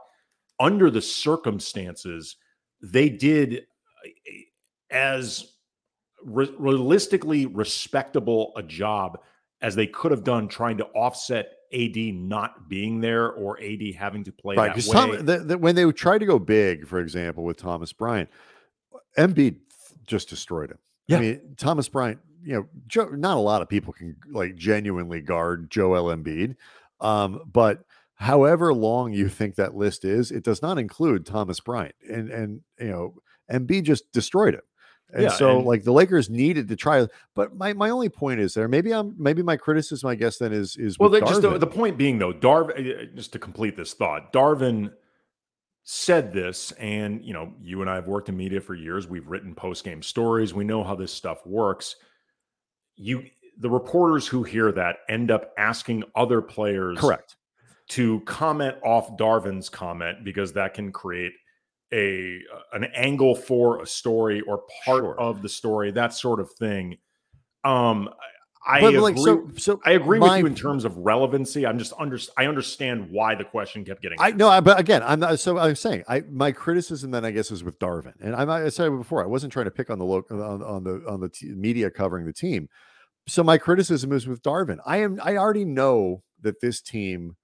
under 0.58 0.90
the 0.90 1.00
circumstances, 1.00 2.34
they 2.82 3.08
did 3.08 3.66
eh, 4.04 4.40
as 4.90 5.52
re- 6.24 6.52
realistically 6.58 7.46
respectable 7.46 8.52
a 8.56 8.64
job 8.64 9.20
as 9.62 9.74
they 9.74 9.86
could 9.86 10.10
have 10.10 10.24
done 10.24 10.48
trying 10.48 10.78
to 10.78 10.86
offset 10.86 11.52
AD 11.72 11.96
not 11.96 12.68
being 12.68 13.00
there 13.00 13.30
or 13.30 13.60
AD 13.62 13.94
having 13.96 14.24
to 14.24 14.32
play 14.32 14.56
right 14.56 14.74
that 14.74 14.86
way. 14.86 14.92
Tom, 14.92 15.26
the, 15.26 15.38
the, 15.38 15.58
when 15.58 15.74
they 15.74 15.90
tried 15.92 16.18
to 16.18 16.26
go 16.26 16.38
big, 16.38 16.86
for 16.86 17.00
example, 17.00 17.44
with 17.44 17.56
Thomas 17.56 17.92
Bryant, 17.92 18.28
Embiid 19.16 19.56
just 20.06 20.28
destroyed 20.28 20.70
him. 20.70 20.78
Yeah. 21.06 21.16
I 21.16 21.20
mean, 21.20 21.40
Thomas 21.56 21.88
Bryant, 21.88 22.20
you 22.42 22.54
know, 22.54 22.66
Joe, 22.86 23.06
not 23.10 23.36
a 23.36 23.40
lot 23.40 23.62
of 23.62 23.68
people 23.68 23.92
can 23.92 24.16
like 24.30 24.56
genuinely 24.56 25.20
guard 25.20 25.70
Joel 25.70 26.14
Embiid, 26.14 26.56
um, 27.00 27.40
but 27.50 27.84
however 28.14 28.72
long 28.72 29.12
you 29.12 29.28
think 29.28 29.56
that 29.56 29.74
list 29.74 30.04
is, 30.04 30.30
it 30.30 30.44
does 30.44 30.62
not 30.62 30.78
include 30.78 31.26
Thomas 31.26 31.60
Bryant, 31.60 31.94
and 32.08 32.30
and 32.30 32.60
you 32.78 32.88
know, 32.88 33.14
Embiid 33.52 33.84
just 33.84 34.10
destroyed 34.12 34.54
him. 34.54 34.62
And 35.12 35.24
Yeah, 35.24 35.28
so, 35.30 35.58
and- 35.58 35.66
like 35.66 35.82
the 35.84 35.92
Lakers 35.92 36.30
needed 36.30 36.68
to 36.68 36.76
try, 36.76 37.06
but 37.34 37.56
my, 37.56 37.72
my 37.72 37.90
only 37.90 38.08
point 38.08 38.40
is 38.40 38.54
there. 38.54 38.68
Maybe 38.68 38.92
I'm 38.92 39.14
maybe 39.18 39.42
my 39.42 39.56
criticism, 39.56 40.08
I 40.08 40.14
guess, 40.14 40.38
then 40.38 40.52
is 40.52 40.76
is 40.76 40.98
Well, 40.98 41.08
the, 41.10 41.20
just 41.20 41.42
the, 41.42 41.58
the 41.58 41.66
point 41.66 41.98
being 41.98 42.18
though, 42.18 42.32
Darvin. 42.32 43.02
uh, 43.02 43.16
Just 43.16 43.32
to 43.32 43.38
complete 43.38 43.76
this 43.76 43.92
thought, 43.94 44.32
Darvin 44.32 44.92
said 45.82 46.32
this, 46.32 46.72
and 46.72 47.24
you 47.24 47.32
know, 47.32 47.52
you 47.60 47.80
and 47.80 47.90
I 47.90 47.96
have 47.96 48.06
worked 48.06 48.28
in 48.28 48.36
media 48.36 48.60
for 48.60 48.74
years. 48.74 49.08
We've 49.08 49.26
written 49.26 49.54
post 49.54 49.82
game 49.84 50.02
stories. 50.02 50.54
We 50.54 50.64
know 50.64 50.84
how 50.84 50.94
this 50.94 51.12
stuff 51.12 51.44
works. 51.46 51.96
You, 52.96 53.24
the 53.58 53.70
reporters 53.70 54.26
who 54.26 54.42
hear 54.42 54.70
that 54.72 54.98
end 55.08 55.30
up 55.30 55.52
asking 55.58 56.04
other 56.14 56.40
players, 56.42 56.98
Correct. 56.98 57.36
to 57.90 58.20
comment 58.20 58.76
off 58.84 59.16
Darvin's 59.16 59.68
comment 59.68 60.18
because 60.24 60.52
that 60.52 60.74
can 60.74 60.92
create 60.92 61.32
a 61.92 62.40
an 62.72 62.84
angle 62.94 63.34
for 63.34 63.82
a 63.82 63.86
story 63.86 64.40
or 64.42 64.62
part 64.84 65.02
Sure. 65.02 65.18
of 65.20 65.42
the 65.42 65.48
story, 65.48 65.90
that 65.92 66.12
sort 66.14 66.40
of 66.40 66.50
thing. 66.52 66.96
Um, 67.64 68.08
I 68.66 68.80
but 68.80 68.88
agree. 68.88 69.00
like 69.00 69.18
so 69.18 69.48
so 69.56 69.80
I 69.86 69.92
agree 69.92 70.18
my- 70.18 70.28
with 70.36 70.40
you 70.40 70.46
in 70.46 70.54
terms 70.54 70.84
of 70.84 70.94
relevancy. 70.98 71.66
I'm 71.66 71.78
just 71.78 71.94
under. 71.98 72.18
I 72.36 72.46
understand 72.46 73.10
why 73.10 73.34
the 73.34 73.44
question 73.44 73.84
kept 73.86 74.02
getting. 74.02 74.18
I 74.20 74.32
know, 74.32 74.60
but 74.60 74.78
again, 74.78 75.02
I'm 75.02 75.18
not. 75.20 75.38
So 75.40 75.56
I'm 75.58 75.74
saying, 75.74 76.04
I 76.08 76.20
my 76.30 76.52
criticism 76.52 77.10
then 77.10 77.24
I 77.24 77.30
guess 77.30 77.50
is 77.50 77.64
with 77.64 77.78
Darvin, 77.78 78.12
and 78.20 78.36
I'm, 78.36 78.50
I 78.50 78.68
said 78.68 78.88
it 78.88 78.96
before, 78.98 79.22
I 79.24 79.26
wasn't 79.26 79.52
trying 79.52 79.64
to 79.64 79.70
pick 79.70 79.88
on 79.88 79.98
the 79.98 80.04
local 80.04 80.42
on, 80.42 80.62
on 80.62 80.84
the 80.84 81.02
on 81.08 81.20
the 81.20 81.30
t- 81.30 81.46
media 81.54 81.90
covering 81.90 82.26
the 82.26 82.34
team. 82.34 82.68
So 83.26 83.42
my 83.42 83.56
criticism 83.56 84.12
is 84.12 84.26
with 84.28 84.42
Darvin. 84.42 84.78
I 84.84 84.98
am. 84.98 85.18
I 85.24 85.38
already 85.38 85.64
know 85.64 86.22
that 86.42 86.60
this 86.60 86.82
team 86.82 87.36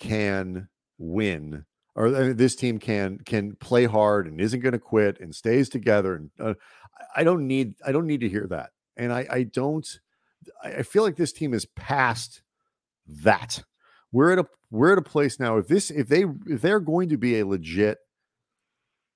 can 0.00 0.68
win, 0.98 1.64
or 1.98 2.06
uh, 2.06 2.32
this 2.32 2.54
team 2.54 2.78
can 2.78 3.18
can 3.18 3.56
play 3.56 3.84
hard 3.84 4.28
and 4.28 4.40
isn't 4.40 4.60
going 4.60 4.72
to 4.72 4.78
quit 4.78 5.18
and 5.20 5.34
stays 5.34 5.68
together. 5.68 6.14
And 6.14 6.30
uh, 6.38 6.54
I 7.16 7.24
don't 7.24 7.46
need. 7.46 7.74
I 7.84 7.90
don't 7.90 8.06
need 8.06 8.20
to 8.20 8.28
hear 8.28 8.46
that. 8.46 8.70
And 8.96 9.12
I 9.12 9.26
I 9.28 9.42
don't. 9.42 9.86
I 10.62 10.74
I 10.74 10.82
feel 10.84 11.02
like 11.02 11.16
this 11.16 11.32
team 11.32 11.52
is 11.52 11.66
past 11.66 12.42
that 13.24 13.64
we're 14.12 14.32
at 14.32 14.38
a 14.38 14.46
we're 14.70 14.92
at 14.92 14.98
a 14.98 15.02
place 15.02 15.40
now 15.40 15.56
if 15.56 15.66
this 15.66 15.90
if 15.90 16.08
they 16.08 16.24
if 16.46 16.62
they're 16.62 16.80
going 16.80 17.08
to 17.08 17.18
be 17.18 17.40
a 17.40 17.46
legit 17.46 17.98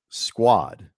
squad 0.09 0.91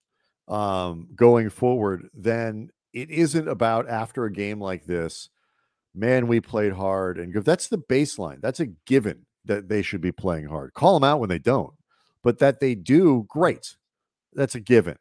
um 0.48 1.08
going 1.14 1.50
forward 1.50 2.08
then 2.14 2.70
it 2.92 3.10
isn't 3.10 3.48
about 3.48 3.88
after 3.88 4.24
a 4.24 4.32
game 4.32 4.60
like 4.60 4.84
this 4.84 5.28
man 5.94 6.26
we 6.26 6.40
played 6.40 6.72
hard 6.72 7.18
and 7.18 7.34
that's 7.44 7.68
the 7.68 7.78
baseline 7.78 8.40
that's 8.40 8.60
a 8.60 8.66
given 8.66 9.26
that 9.44 9.68
they 9.68 9.82
should 9.82 10.00
be 10.00 10.12
playing 10.12 10.46
hard. 10.46 10.72
Call 10.74 10.98
them 10.98 11.08
out 11.08 11.20
when 11.20 11.28
they 11.28 11.38
don't 11.38 11.74
but 12.24 12.38
that 12.38 12.58
they 12.58 12.74
do 12.74 13.26
great. 13.28 13.76
That's 14.32 14.56
a 14.56 14.60
given. 14.60 14.96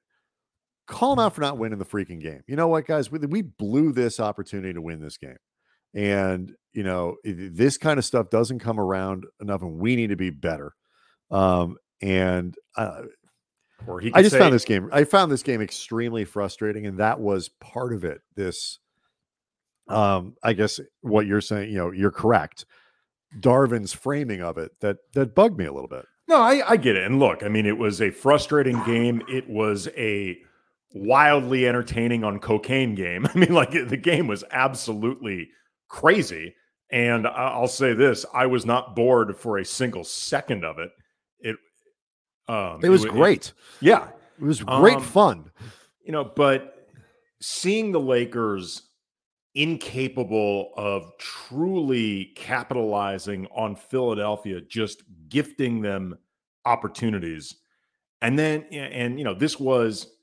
Call 0.85 1.15
them 1.15 1.25
out 1.25 1.33
for 1.33 1.41
not 1.41 1.57
winning 1.57 1.79
the 1.79 1.85
freaking 1.85 2.21
game. 2.21 2.41
You 2.45 2.57
know 2.57 2.67
what 2.67 2.85
guys? 2.85 3.09
We, 3.09 3.19
we 3.19 3.41
blew 3.41 3.93
this 3.93 4.19
opportunity 4.19 4.73
to 4.73 4.81
win 4.81 4.99
this 4.99 5.17
game 5.17 5.37
and 5.95 6.53
you 6.73 6.83
know 6.83 7.15
this 7.23 7.77
kind 7.77 7.97
of 7.97 8.05
stuff 8.05 8.29
doesn't 8.29 8.59
come 8.59 8.79
around 8.79 9.25
enough 9.39 9.61
and 9.61 9.77
we 9.77 9.95
need 9.95 10.07
to 10.07 10.15
be 10.15 10.31
better 10.31 10.73
um 11.29 11.77
and 12.01 12.55
uh, 12.77 13.03
Or 13.85 13.99
he 13.99 14.11
i 14.15 14.23
just 14.23 14.33
say, 14.33 14.39
found 14.39 14.55
this 14.55 14.65
game 14.65 14.89
i 14.91 15.03
found 15.03 15.31
this 15.31 15.43
game 15.43 15.61
extremely 15.61 16.25
frustrating 16.25 16.87
and 16.87 16.97
that 16.97 17.19
was 17.19 17.49
part 17.61 17.93
of 17.93 18.05
it 18.05 18.21
this 18.35 18.79
um 19.87 20.33
i 20.41 20.53
guess 20.53 20.79
what 21.01 21.27
you're 21.27 21.41
saying 21.41 21.69
you 21.69 21.77
know 21.77 21.91
you're 21.91 22.09
correct 22.09 22.65
darvin's 23.39 23.93
framing 23.93 24.41
of 24.41 24.57
it 24.57 24.71
that 24.81 24.97
that 25.13 25.33
bugged 25.35 25.57
me 25.57 25.65
a 25.65 25.73
little 25.73 25.87
bit 25.87 26.05
No, 26.27 26.41
I, 26.41 26.71
I 26.71 26.77
get 26.77 26.95
it. 26.95 27.05
And 27.05 27.19
look, 27.19 27.43
I 27.43 27.49
mean, 27.49 27.65
it 27.65 27.77
was 27.77 28.01
a 28.01 28.11
frustrating 28.11 28.81
game. 28.83 29.21
It 29.27 29.49
was 29.49 29.87
a 29.97 30.37
wildly 30.93 31.67
entertaining 31.67 32.23
on 32.23 32.39
cocaine 32.39 32.95
game. 32.95 33.25
I 33.33 33.37
mean, 33.37 33.53
like 33.53 33.71
the 33.71 33.97
game 33.97 34.27
was 34.27 34.43
absolutely 34.51 35.49
crazy. 35.89 36.55
And 36.91 37.27
I'll 37.27 37.67
say 37.67 37.93
this: 37.93 38.25
I 38.33 38.45
was 38.45 38.65
not 38.65 38.95
bored 38.95 39.35
for 39.35 39.57
a 39.57 39.65
single 39.65 40.03
second 40.03 40.63
of 40.63 40.77
it. 40.79 40.91
It, 41.39 41.55
um, 42.47 42.79
it 42.83 42.89
was 42.89 43.05
wa- 43.05 43.11
great 43.11 43.53
yeah, 43.81 44.07
it 44.39 44.45
was 44.45 44.61
great 44.61 44.97
Um, 44.97 45.03
fun 45.03 45.51
you 46.03 46.11
know, 46.11 46.23
but 46.23 46.87
seeing 47.41 47.91
the 47.91 47.99
Lakers 47.99 48.81
incapable 49.55 50.71
of 50.75 51.11
truly 51.19 52.31
capitalizing 52.35 53.47
on 53.55 53.75
Philadelphia, 53.75 54.61
just 54.61 55.03
gifting 55.29 55.81
them 55.81 56.17
opportunities. 56.65 57.55
And 58.21 58.39
then, 58.39 58.65
and, 58.71 59.17
you 59.19 59.25
know, 59.25 59.33
this 59.33 59.59
was 59.59 60.15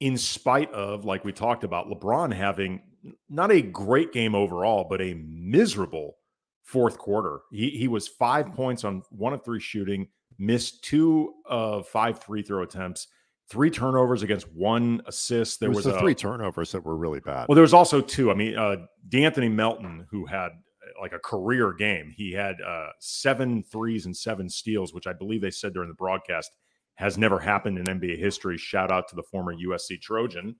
in 0.00 0.16
spite 0.16 0.72
of, 0.72 1.04
like 1.04 1.24
we 1.24 1.32
talked 1.32 1.64
about, 1.64 1.88
LeBron 1.88 2.32
having 2.32 2.82
not 3.28 3.52
a 3.52 3.62
great 3.62 4.12
game 4.12 4.34
overall, 4.34 4.86
but 4.88 5.00
a 5.00 5.14
miserable 5.14 6.16
fourth 6.62 6.98
quarter. 6.98 7.40
He, 7.50 7.70
he 7.70 7.88
was 7.88 8.08
five 8.08 8.52
points 8.54 8.84
on 8.84 9.02
one 9.10 9.32
of 9.32 9.44
three 9.44 9.60
shooting, 9.60 10.08
missed 10.38 10.82
two 10.82 11.34
of 11.46 11.86
five 11.88 12.22
free 12.22 12.42
throw 12.42 12.62
attempts, 12.62 13.08
three 13.48 13.70
turnovers 13.70 14.22
against 14.22 14.50
one 14.52 15.02
assist. 15.06 15.60
There 15.60 15.68
was, 15.68 15.76
was, 15.76 15.86
the 15.86 15.96
a, 15.96 16.00
three 16.00 16.14
turnovers 16.14 16.72
that 16.72 16.84
were 16.84 16.96
really 16.96 17.20
bad 17.20 17.48
well, 17.48 17.54
there 17.54 17.62
was 17.62 17.74
also 17.74 18.00
two. 18.00 18.30
I 18.30 18.34
mean, 18.34 18.56
uh, 18.56 18.76
De'Anthony 19.08 19.50
Melton, 19.50 20.06
who 20.10 20.26
had 20.26 20.48
uh, 20.48 21.00
like 21.00 21.12
a 21.12 21.18
career 21.18 21.72
game, 21.72 22.12
he 22.16 22.32
had 22.32 22.56
uh, 22.60 22.88
seven 23.00 23.62
threes 23.62 24.06
and 24.06 24.16
seven 24.16 24.48
steals, 24.48 24.94
which 24.94 25.06
I 25.06 25.12
believe 25.12 25.42
they 25.42 25.50
said 25.50 25.74
during 25.74 25.88
the 25.88 25.94
broadcast 25.94 26.50
has 26.96 27.18
never 27.18 27.38
happened 27.38 27.78
in 27.78 27.86
NBA 27.86 28.18
history. 28.18 28.58
Shout 28.58 28.92
out 28.92 29.08
to 29.08 29.16
the 29.16 29.22
former 29.22 29.54
USC 29.54 30.00
Trojan. 30.00 30.56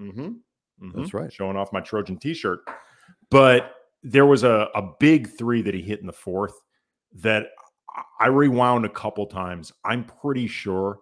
Mm-hmm. 0.00 0.30
That's 0.94 1.14
right. 1.14 1.32
Showing 1.32 1.56
off 1.56 1.72
my 1.72 1.80
Trojan 1.80 2.18
T-shirt. 2.18 2.60
But 3.30 3.74
there 4.02 4.26
was 4.26 4.44
a, 4.44 4.68
a 4.74 4.82
big 4.98 5.28
three 5.28 5.62
that 5.62 5.74
he 5.74 5.82
hit 5.82 6.00
in 6.00 6.06
the 6.06 6.12
fourth 6.12 6.54
that 7.20 7.46
I 8.20 8.26
rewound 8.26 8.84
a 8.84 8.88
couple 8.88 9.26
times. 9.26 9.72
I'm 9.84 10.04
pretty 10.04 10.46
sure 10.46 10.98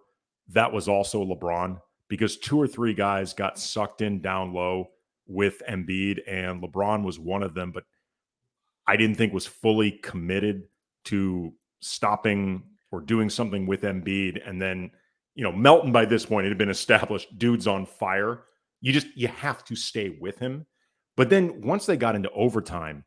that 0.49 0.71
was 0.71 0.87
also 0.87 1.23
LeBron 1.23 1.79
because 2.09 2.37
two 2.37 2.59
or 2.59 2.67
three 2.67 2.93
guys 2.93 3.33
got 3.33 3.57
sucked 3.57 4.01
in 4.01 4.21
down 4.21 4.53
low 4.53 4.89
with 5.27 5.61
Embiid, 5.69 6.19
and 6.27 6.61
LeBron 6.61 7.03
was 7.03 7.19
one 7.19 7.43
of 7.43 7.53
them. 7.53 7.71
But 7.71 7.83
I 8.85 8.97
didn't 8.97 9.15
think 9.15 9.33
was 9.33 9.47
fully 9.47 9.91
committed 9.91 10.63
to 11.05 11.53
stopping 11.79 12.63
or 12.91 13.01
doing 13.01 13.29
something 13.29 13.65
with 13.65 13.81
Embiid. 13.81 14.47
And 14.47 14.61
then, 14.61 14.91
you 15.35 15.43
know, 15.43 15.51
Melton 15.51 15.91
by 15.91 16.05
this 16.05 16.25
point 16.25 16.45
it 16.45 16.49
had 16.49 16.57
been 16.57 16.69
established, 16.69 17.37
dude's 17.37 17.67
on 17.67 17.85
fire. 17.85 18.43
You 18.81 18.91
just 18.91 19.07
you 19.15 19.27
have 19.29 19.63
to 19.65 19.75
stay 19.75 20.17
with 20.19 20.37
him. 20.39 20.65
But 21.15 21.29
then 21.29 21.61
once 21.61 21.85
they 21.85 21.97
got 21.97 22.15
into 22.15 22.29
overtime, 22.31 23.05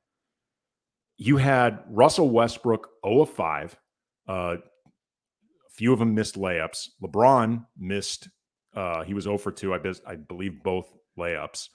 you 1.19 1.37
had 1.37 1.83
Russell 1.89 2.31
Westbrook 2.31 2.89
0 3.05 3.23
of 3.23 3.31
5. 3.31 3.77
Uh, 4.29 4.57
few 5.77 5.93
of 5.93 5.99
them 5.99 6.15
missed 6.15 6.37
layups. 6.37 6.89
LeBron 7.03 7.67
missed, 7.79 8.29
uh, 8.75 9.05
he 9.05 9.15
was 9.15 9.25
0 9.25 9.39
for 9.39 9.53
2, 9.53 9.75
I, 9.75 9.79
bes- 9.79 10.01
I 10.07 10.17
believe 10.17 10.63
both 10.63 10.93
layups. 11.19 11.69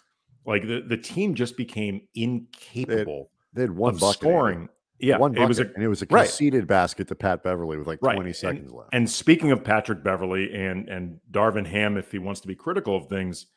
Like 0.45 0.63
the, 0.63 0.81
the 0.81 0.97
team 0.97 1.35
just 1.35 1.55
became 1.55 2.01
incapable 2.15 3.31
they 3.53 3.61
had 3.63 3.71
one 3.71 3.93
of 3.95 3.99
bucket 3.99 4.19
scoring. 4.19 4.69
Yeah, 4.99 5.17
one 5.17 5.31
bucket, 5.31 5.43
it 5.43 5.47
was 5.47 5.59
a 5.59 5.63
and 5.73 5.83
it 5.83 5.87
was 5.87 6.01
a 6.01 6.07
right. 6.09 6.25
conceded 6.25 6.67
basket 6.67 7.07
to 7.07 7.15
Pat 7.15 7.43
Beverley 7.43 7.77
with 7.77 7.87
like 7.87 7.99
Right, 8.01 8.15
20 8.15 8.29
and- 8.29 8.35
seconds 8.35 8.71
left. 8.71 8.89
And 8.93 9.09
speaking 9.09 9.51
of 9.51 9.63
Patrick 9.63 10.03
Beverley 10.03 10.53
and 10.53 10.87
and 10.89 11.19
Darvin 11.31 11.65
Ham, 11.65 11.97
if 11.97 12.11
he 12.11 12.19
wants 12.19 12.41
to 12.41 12.47
be 12.47 12.55
critical 12.55 12.95
of 12.95 13.07
things, 13.07 13.47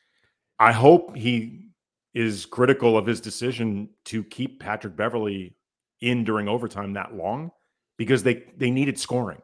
I 0.58 0.72
hope 0.72 1.16
he 1.16 1.68
is 2.14 2.46
critical 2.46 2.96
of 2.96 3.06
his 3.06 3.20
decision 3.20 3.90
to 4.06 4.24
keep 4.24 4.60
Patrick 4.60 4.96
Beverley 4.96 5.56
in 6.00 6.24
during 6.24 6.48
overtime 6.48 6.94
that 6.94 7.14
long 7.14 7.50
because 7.98 8.22
they 8.22 8.44
they 8.56 8.70
needed 8.70 8.98
scoring. 8.98 9.40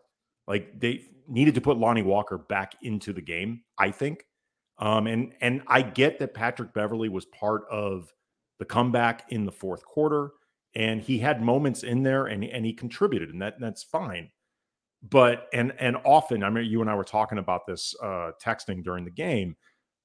Like 0.50 0.80
they 0.80 1.04
needed 1.28 1.54
to 1.54 1.60
put 1.60 1.78
Lonnie 1.78 2.02
Walker 2.02 2.36
back 2.36 2.74
into 2.82 3.12
the 3.12 3.20
game, 3.20 3.62
I 3.78 3.92
think. 3.92 4.24
Um, 4.78 5.06
and 5.06 5.32
and 5.40 5.62
I 5.68 5.80
get 5.80 6.18
that 6.18 6.34
Patrick 6.34 6.74
Beverley 6.74 7.08
was 7.08 7.24
part 7.26 7.62
of 7.70 8.12
the 8.58 8.64
comeback 8.64 9.30
in 9.30 9.46
the 9.46 9.52
fourth 9.52 9.84
quarter, 9.84 10.32
and 10.74 11.00
he 11.00 11.18
had 11.18 11.40
moments 11.40 11.84
in 11.84 12.02
there, 12.02 12.26
and 12.26 12.42
and 12.42 12.66
he 12.66 12.72
contributed, 12.72 13.30
and 13.30 13.40
that 13.40 13.60
that's 13.60 13.84
fine. 13.84 14.28
But 15.08 15.46
and 15.52 15.72
and 15.78 15.96
often 16.04 16.42
i 16.42 16.50
mean 16.50 16.64
you 16.64 16.80
and 16.80 16.90
i 16.90 16.96
were 16.96 17.04
talking 17.04 17.38
about 17.38 17.64
this 17.68 17.94
uh 18.02 18.32
texting 18.42 18.82
during 18.82 19.04
the 19.04 19.12
game. 19.12 19.54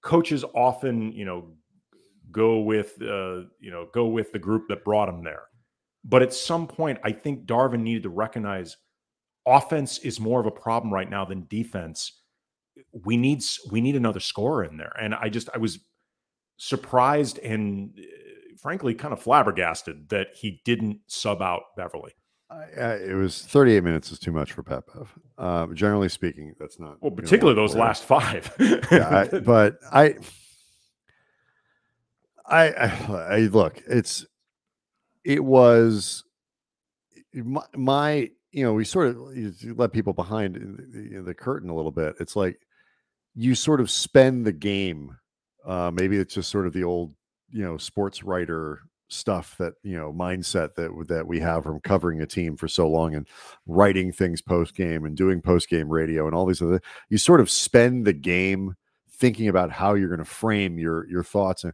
Coaches 0.04 0.46
often 0.54 1.12
you 1.12 1.26
know 1.26 1.54
go 2.32 2.60
with 2.60 3.02
uh 3.02 3.50
you 3.60 3.72
know 3.72 3.88
go 3.96 4.06
with 4.06 4.32
the 4.32 4.40
group 4.40 4.68
that 4.68 4.86
brought 4.86 5.10
him 5.10 5.24
there. 5.24 5.46
But 6.04 6.22
at 6.22 6.36
some 6.36 6.68
point 6.68 7.00
i 7.04 7.12
think 7.12 7.48
darvin 7.48 7.80
needed 7.80 8.04
to 8.04 8.10
recognize 8.10 8.78
offense 9.46 9.98
is 10.00 10.20
more 10.20 10.40
of 10.40 10.46
a 10.46 10.52
problem 10.52 10.94
right 10.94 11.10
now 11.10 11.24
than 11.26 11.46
defense 11.50 12.22
we 13.06 13.16
need 13.18 13.42
we 13.72 13.80
need 13.82 13.96
another 13.96 14.20
scorer 14.20 14.64
in 14.64 14.78
there 14.78 14.94
and 15.00 15.14
i 15.16 15.30
just 15.30 15.50
i 15.54 15.58
was 15.58 15.80
surprised 16.58 17.38
and 17.40 17.98
uh, 18.00 18.04
frankly 18.58 18.94
kind 18.94 19.14
of 19.14 19.22
flabbergasted 19.22 20.10
that 20.10 20.28
he 20.36 20.62
didn't 20.66 21.00
sub 21.08 21.42
out 21.42 21.62
beverley 21.78 22.14
I- 22.50 22.94
it 23.10 23.16
was 23.16 23.42
38 23.44 23.84
minutes 23.84 24.12
is 24.12 24.20
too 24.20 24.32
much 24.32 24.52
for 24.54 24.62
Pat 24.62 24.84
Bev. 24.94 25.12
Um, 25.38 25.76
generally 25.76 26.10
speaking, 26.10 26.54
that's 26.60 26.80
not. 26.80 27.02
Well, 27.02 27.10
you 27.10 27.10
know, 27.10 27.16
particularly 27.24 27.56
those 27.56 27.76
last 27.76 28.04
five. 28.04 28.54
Yeah, 28.60 29.28
I, 29.34 29.40
but 29.40 29.80
I, 29.92 30.16
I, 32.46 32.70
I, 32.70 33.12
I 33.12 33.40
look. 33.52 33.82
It's, 33.88 34.26
it 35.24 35.44
was 35.44 36.24
my, 37.34 37.64
my 37.76 38.30
you 38.56 38.64
know, 38.64 38.72
we 38.72 38.86
sort 38.86 39.08
of 39.08 39.36
you 39.36 39.54
let 39.76 39.92
people 39.92 40.14
behind 40.14 40.56
the, 40.56 41.22
the 41.22 41.34
curtain 41.34 41.70
a 41.70 41.76
little 41.76 41.92
bit. 41.92 42.16
It's 42.22 42.38
like 42.38 42.58
you 43.36 43.54
sort 43.54 43.82
of 43.82 43.92
spend 43.92 44.46
the 44.46 44.54
game. 44.54 45.18
Uh, 45.66 45.92
maybe 45.94 46.16
it's 46.16 46.36
just 46.36 46.50
sort 46.50 46.66
of 46.66 46.72
the 46.72 46.86
old, 46.86 47.14
you 47.50 47.66
know, 47.66 47.76
sports 47.76 48.24
writer 48.24 48.84
stuff 49.10 49.58
that 49.58 49.74
you 49.84 49.98
know 49.98 50.14
mindset 50.14 50.74
that 50.76 50.90
that 51.10 51.28
we 51.28 51.42
have 51.42 51.64
from 51.64 51.82
covering 51.82 52.22
a 52.22 52.26
team 52.26 52.56
for 52.56 52.70
so 52.70 52.88
long 52.88 53.14
and 53.14 53.28
writing 53.68 54.14
things 54.14 54.42
post 54.42 54.74
game 54.74 55.04
and 55.04 55.18
doing 55.18 55.42
post 55.42 55.70
game 55.70 55.90
radio 55.90 56.26
and 56.26 56.34
all 56.34 56.46
these 56.46 56.62
other. 56.62 56.82
You 57.10 57.18
sort 57.18 57.42
of 57.42 57.50
spend 57.50 58.08
the 58.08 58.14
game 58.14 58.76
thinking 59.12 59.50
about 59.50 59.70
how 59.70 59.96
you're 59.96 60.08
going 60.08 60.20
to 60.20 60.26
frame 60.26 60.80
your 60.80 61.06
your 61.10 61.24
thoughts 61.24 61.66
and 61.66 61.74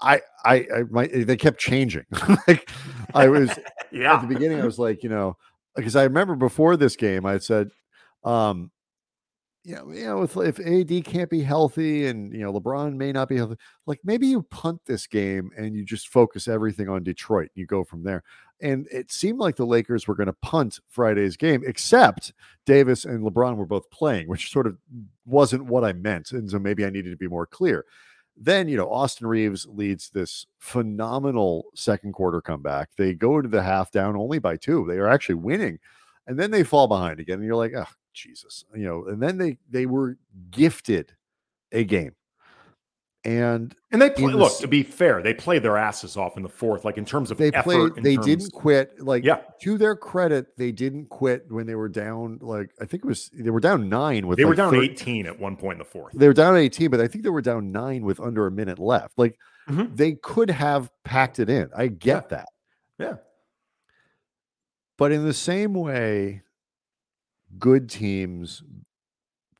I, 0.00 0.20
I, 0.44 0.54
I 0.54 0.82
my, 0.90 1.06
they 1.06 1.36
kept 1.36 1.60
changing. 1.60 2.06
like 2.48 2.68
I 3.14 3.28
was 3.28 3.50
yeah. 3.92 4.14
at 4.16 4.22
the 4.22 4.26
beginning, 4.26 4.60
I 4.60 4.64
was 4.64 4.78
like, 4.78 5.04
you 5.04 5.08
know, 5.08 5.36
because 5.74 5.96
I 5.96 6.04
remember 6.04 6.34
before 6.34 6.76
this 6.76 6.96
game, 6.96 7.26
I 7.26 7.38
said, 7.38 7.70
um, 8.24 8.70
you 9.64 9.76
know, 9.76 9.92
you 9.92 10.04
know, 10.04 10.22
if, 10.22 10.36
if 10.36 10.58
AD 10.58 11.04
can't 11.04 11.30
be 11.30 11.42
healthy 11.42 12.06
and 12.06 12.32
you 12.32 12.40
know 12.40 12.52
LeBron 12.52 12.96
may 12.96 13.12
not 13.12 13.28
be 13.28 13.36
healthy, 13.36 13.56
like 13.86 14.00
maybe 14.02 14.26
you 14.26 14.42
punt 14.42 14.80
this 14.86 15.06
game 15.06 15.50
and 15.56 15.76
you 15.76 15.84
just 15.84 16.08
focus 16.08 16.48
everything 16.48 16.88
on 16.88 17.04
Detroit. 17.04 17.50
And 17.54 17.60
you 17.60 17.66
go 17.66 17.84
from 17.84 18.02
there. 18.02 18.24
And 18.60 18.86
it 18.90 19.12
seemed 19.12 19.38
like 19.38 19.56
the 19.56 19.66
Lakers 19.66 20.06
were 20.06 20.14
going 20.14 20.28
to 20.28 20.32
punt 20.34 20.80
Friday's 20.88 21.36
game, 21.36 21.62
except 21.66 22.32
Davis 22.66 23.04
and 23.04 23.24
LeBron 23.24 23.56
were 23.56 23.66
both 23.66 23.90
playing, 23.90 24.28
which 24.28 24.50
sort 24.50 24.66
of 24.66 24.76
wasn't 25.26 25.64
what 25.66 25.84
I 25.84 25.92
meant. 25.92 26.32
And 26.32 26.50
so 26.50 26.58
maybe 26.58 26.84
I 26.84 26.90
needed 26.90 27.10
to 27.10 27.16
be 27.16 27.28
more 27.28 27.46
clear. 27.46 27.84
Then, 28.36 28.68
you 28.68 28.76
know, 28.76 28.90
Austin 28.90 29.26
reaves 29.26 29.66
leads 29.66 30.10
this 30.10 30.46
phenomenal 30.58 31.66
second 31.74 32.12
quarter 32.12 32.40
comeback. 32.40 32.90
They 32.96 33.14
go 33.14 33.36
into 33.36 33.48
the 33.48 33.62
half 33.62 33.90
down 33.90 34.16
only 34.16 34.38
by 34.38 34.56
two. 34.56 34.86
They 34.88 34.98
are 34.98 35.08
actually 35.08 35.36
winning. 35.36 35.78
And 36.26 36.38
then 36.38 36.50
they 36.50 36.64
fall 36.64 36.88
behind 36.88 37.20
again. 37.20 37.38
And 37.38 37.44
you're 37.44 37.56
like, 37.56 37.74
oh, 37.76 37.86
Jesus. 38.14 38.64
You 38.74 38.84
know, 38.84 39.04
and 39.06 39.22
then 39.22 39.38
they 39.38 39.58
they 39.70 39.86
were 39.86 40.16
gifted 40.50 41.12
a 41.72 41.84
game. 41.84 42.14
And 43.24 43.72
and 43.92 44.02
they 44.02 44.10
play, 44.10 44.32
look 44.32 44.58
to 44.58 44.66
be 44.66 44.82
fair, 44.82 45.22
they 45.22 45.32
play 45.32 45.60
their 45.60 45.76
asses 45.76 46.16
off 46.16 46.36
in 46.36 46.42
the 46.42 46.48
fourth, 46.48 46.84
like 46.84 46.98
in 46.98 47.04
terms 47.04 47.30
of 47.30 47.38
they 47.38 47.52
played. 47.52 47.94
They 48.02 48.16
terms, 48.16 48.26
didn't 48.26 48.52
quit. 48.52 49.00
Like 49.00 49.22
yeah. 49.22 49.42
to 49.60 49.78
their 49.78 49.94
credit, 49.94 50.56
they 50.56 50.72
didn't 50.72 51.06
quit 51.08 51.44
when 51.48 51.66
they 51.66 51.76
were 51.76 51.88
down. 51.88 52.38
Like 52.40 52.70
I 52.80 52.84
think 52.84 53.04
it 53.04 53.06
was 53.06 53.30
they 53.32 53.50
were 53.50 53.60
down 53.60 53.88
nine 53.88 54.26
with. 54.26 54.38
They 54.38 54.44
like 54.44 54.50
were 54.50 54.56
down 54.56 54.72
30, 54.72 54.90
eighteen 54.90 55.26
at 55.26 55.38
one 55.38 55.56
point 55.56 55.74
in 55.74 55.78
the 55.78 55.84
fourth. 55.84 56.14
They 56.14 56.26
were 56.26 56.34
down 56.34 56.56
eighteen, 56.56 56.90
but 56.90 57.00
I 57.00 57.06
think 57.06 57.22
they 57.22 57.30
were 57.30 57.40
down 57.42 57.70
nine 57.70 58.04
with 58.04 58.18
under 58.18 58.48
a 58.48 58.50
minute 58.50 58.80
left. 58.80 59.16
Like 59.16 59.38
Mhm. 59.68 59.96
they 59.96 60.14
could 60.14 60.50
have 60.50 60.90
packed 61.04 61.38
it 61.38 61.48
in. 61.48 61.70
I 61.76 61.86
get 61.86 62.30
that. 62.30 62.48
Yeah, 62.98 63.18
But 64.98 65.12
in 65.12 65.24
the 65.24 65.32
same 65.32 65.74
way, 65.74 66.42
good 67.58 67.88
teams 67.88 68.64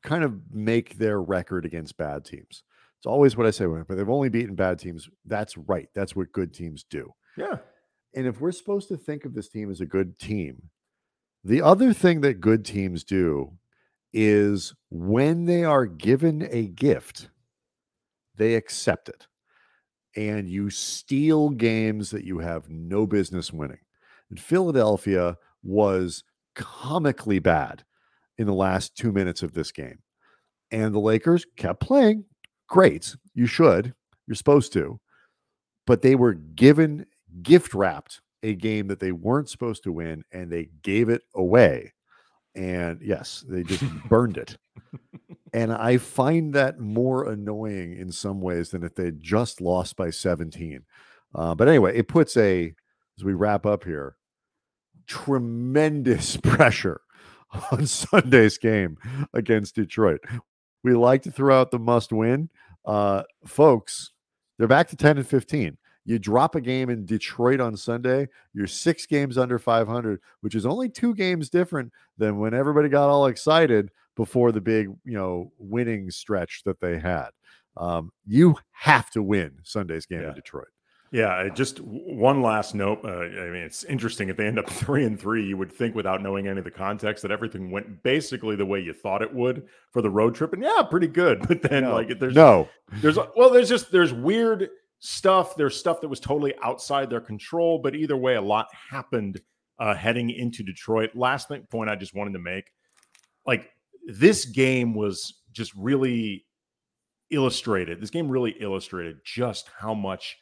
kind 0.01 0.25
of 0.25 0.51
make 0.51 0.97
their 0.97 1.21
record 1.21 1.65
against 1.65 1.95
bad 1.97 2.25
teams. 2.25 2.63
It's 3.03 3.07
always 3.09 3.35
what 3.35 3.45
I 3.45 3.51
say, 3.51 3.65
but 3.65 3.97
they've 3.97 4.09
only 4.09 4.29
beaten 4.29 4.55
bad 4.55 4.79
teams. 4.79 5.09
That's 5.25 5.57
right. 5.57 5.89
That's 5.93 6.15
what 6.15 6.31
good 6.31 6.53
teams 6.53 6.85
do. 6.89 7.13
yeah. 7.35 7.57
And 8.15 8.25
if 8.25 8.39
we're 8.39 8.53
supposed 8.53 8.87
to 8.87 8.95
think 8.95 9.25
of 9.25 9.33
this 9.33 9.49
team 9.49 9.69
as 9.69 9.81
a 9.81 9.85
good 9.85 10.17
team, 10.17 10.69
the 11.43 11.61
other 11.61 11.91
thing 11.91 12.21
that 12.21 12.39
good 12.39 12.63
teams 12.63 13.03
do 13.03 13.57
is 14.13 14.73
when 14.89 15.43
they 15.43 15.65
are 15.65 15.85
given 15.85 16.47
a 16.49 16.67
gift, 16.67 17.29
they 18.37 18.55
accept 18.55 19.09
it. 19.09 19.27
And 20.15 20.47
you 20.47 20.69
steal 20.69 21.49
games 21.49 22.09
that 22.11 22.23
you 22.23 22.39
have 22.39 22.69
no 22.69 23.05
business 23.05 23.51
winning. 23.51 23.81
And 24.29 24.39
Philadelphia 24.39 25.35
was 25.61 26.23
comically 26.55 27.39
bad 27.39 27.83
in 28.37 28.47
the 28.47 28.53
last 28.53 28.95
two 28.95 29.11
minutes 29.11 29.43
of 29.43 29.51
this 29.51 29.73
game. 29.73 29.99
And 30.71 30.95
the 30.95 30.99
Lakers 30.99 31.45
kept 31.57 31.81
playing. 31.81 32.23
Great. 32.67 33.15
You 33.33 33.45
should. 33.45 33.93
You're 34.27 34.35
supposed 34.35 34.73
to. 34.73 34.99
But 35.85 36.01
they 36.01 36.15
were 36.15 36.33
given 36.33 37.05
gift 37.41 37.73
wrapped 37.73 38.21
a 38.41 38.55
game 38.55 38.87
that 38.87 38.99
they 38.99 39.11
weren't 39.11 39.49
supposed 39.49 39.83
to 39.83 39.91
win 39.91 40.23
and 40.31 40.51
they 40.51 40.69
gave 40.81 41.09
it 41.09 41.23
away. 41.35 41.93
And 42.55 43.01
yes, 43.01 43.43
they 43.47 43.63
just 43.63 43.83
burned 44.09 44.37
it. 44.37 44.57
And 45.53 45.71
I 45.71 45.97
find 45.97 46.53
that 46.55 46.79
more 46.79 47.29
annoying 47.29 47.95
in 47.95 48.11
some 48.11 48.41
ways 48.41 48.69
than 48.69 48.83
if 48.83 48.95
they 48.95 49.11
just 49.11 49.61
lost 49.61 49.95
by 49.95 50.09
17. 50.09 50.83
Uh, 51.35 51.55
but 51.55 51.67
anyway, 51.67 51.95
it 51.95 52.07
puts 52.07 52.35
a, 52.37 52.73
as 53.17 53.23
we 53.23 53.33
wrap 53.33 53.65
up 53.65 53.83
here, 53.83 54.15
tremendous 55.07 56.37
pressure 56.43 57.01
on 57.71 57.85
Sunday's 57.85 58.57
game 58.57 58.97
against 59.33 59.75
Detroit. 59.75 60.21
We 60.83 60.93
like 60.93 61.21
to 61.23 61.31
throw 61.31 61.59
out 61.59 61.71
the 61.71 61.79
must 61.79 62.11
win. 62.11 62.49
Uh, 62.85 63.23
folks, 63.45 64.11
they're 64.57 64.67
back 64.67 64.87
to 64.89 64.95
10 64.95 65.17
and 65.17 65.27
15. 65.27 65.77
You 66.05 66.19
drop 66.19 66.55
a 66.55 66.61
game 66.61 66.89
in 66.89 67.05
Detroit 67.05 67.61
on 67.61 67.77
Sunday, 67.77 68.27
you're 68.53 68.67
six 68.67 69.05
games 69.05 69.37
under 69.37 69.57
500, 69.57 70.19
which 70.41 70.53
is 70.53 70.65
only 70.65 70.89
two 70.89 71.15
games 71.15 71.49
different 71.49 71.93
than 72.17 72.39
when 72.39 72.53
everybody 72.53 72.89
got 72.89 73.07
all 73.09 73.27
excited 73.27 73.89
before 74.17 74.51
the 74.51 74.59
big, 74.59 74.87
you 75.05 75.13
know, 75.17 75.53
winning 75.57 76.11
stretch 76.11 76.63
that 76.65 76.81
they 76.81 76.99
had. 76.99 77.29
Um, 77.77 78.11
you 78.27 78.55
have 78.71 79.09
to 79.11 79.23
win 79.23 79.59
Sunday's 79.63 80.05
game 80.05 80.21
Yeah. 80.23 80.29
in 80.29 80.35
Detroit. 80.35 80.67
Yeah, 81.13 81.47
just 81.49 81.79
one 81.79 82.41
last 82.41 82.73
note. 82.73 83.01
Uh, 83.05 83.09
I 83.19 83.49
mean, 83.51 83.61
it's 83.61 83.83
interesting 83.83 84.29
if 84.29 84.35
they 84.37 84.47
end 84.47 84.57
up 84.57 84.67
three 84.69 85.05
and 85.05 85.17
three. 85.19 85.45
You 85.45 85.57
would 85.57 85.71
think, 85.71 85.93
without 85.93 86.23
knowing 86.23 86.47
any 86.47 86.57
of 86.57 86.65
the 86.65 86.71
context, 86.71 87.21
that 87.21 87.29
everything 87.29 87.69
went 87.69 88.01
basically 88.01 88.55
the 88.55 88.65
way 88.65 88.79
you 88.79 88.93
thought 88.93 89.21
it 89.21 89.31
would 89.31 89.67
for 89.91 90.01
the 90.01 90.09
road 90.09 90.33
trip, 90.33 90.53
and 90.53 90.63
yeah, 90.63 90.81
pretty 90.89 91.07
good. 91.07 91.47
But 91.47 91.61
then, 91.61 91.83
No. 91.83 91.93
like, 91.93 92.17
there's 92.19 92.33
No, 92.33 92.67
there's 92.93 93.17
well, 93.35 93.51
there's 93.51 93.69
just 93.69 93.91
there's 93.91 94.11
weird 94.11 94.69
stuff. 94.97 95.55
There's 95.55 95.77
stuff 95.77 96.01
that 96.01 96.07
was 96.07 96.19
totally 96.19 96.55
outside 96.63 97.11
their 97.11 97.21
control. 97.21 97.77
But 97.77 97.93
either 97.95 98.17
way, 98.17 98.33
a 98.33 98.41
lot 98.41 98.67
happened 98.89 99.39
uh, 99.77 99.93
heading 99.93 100.31
into 100.31 100.63
Detroit. 100.63 101.11
Last 101.13 101.47
thing, 101.47 101.67
point 101.69 101.91
I 101.91 101.95
just 101.95 102.15
wanted 102.15 102.33
to 102.33 102.39
make, 102.39 102.71
like 103.45 103.69
this 104.07 104.45
game 104.45 104.95
was 104.95 105.41
just 105.51 105.75
really 105.75 106.47
illustrated. 107.29 108.01
This 108.01 108.09
game 108.09 108.29
really 108.29 108.55
illustrated 108.59 109.17
just 109.23 109.69
how 109.77 109.93
much 109.93 110.37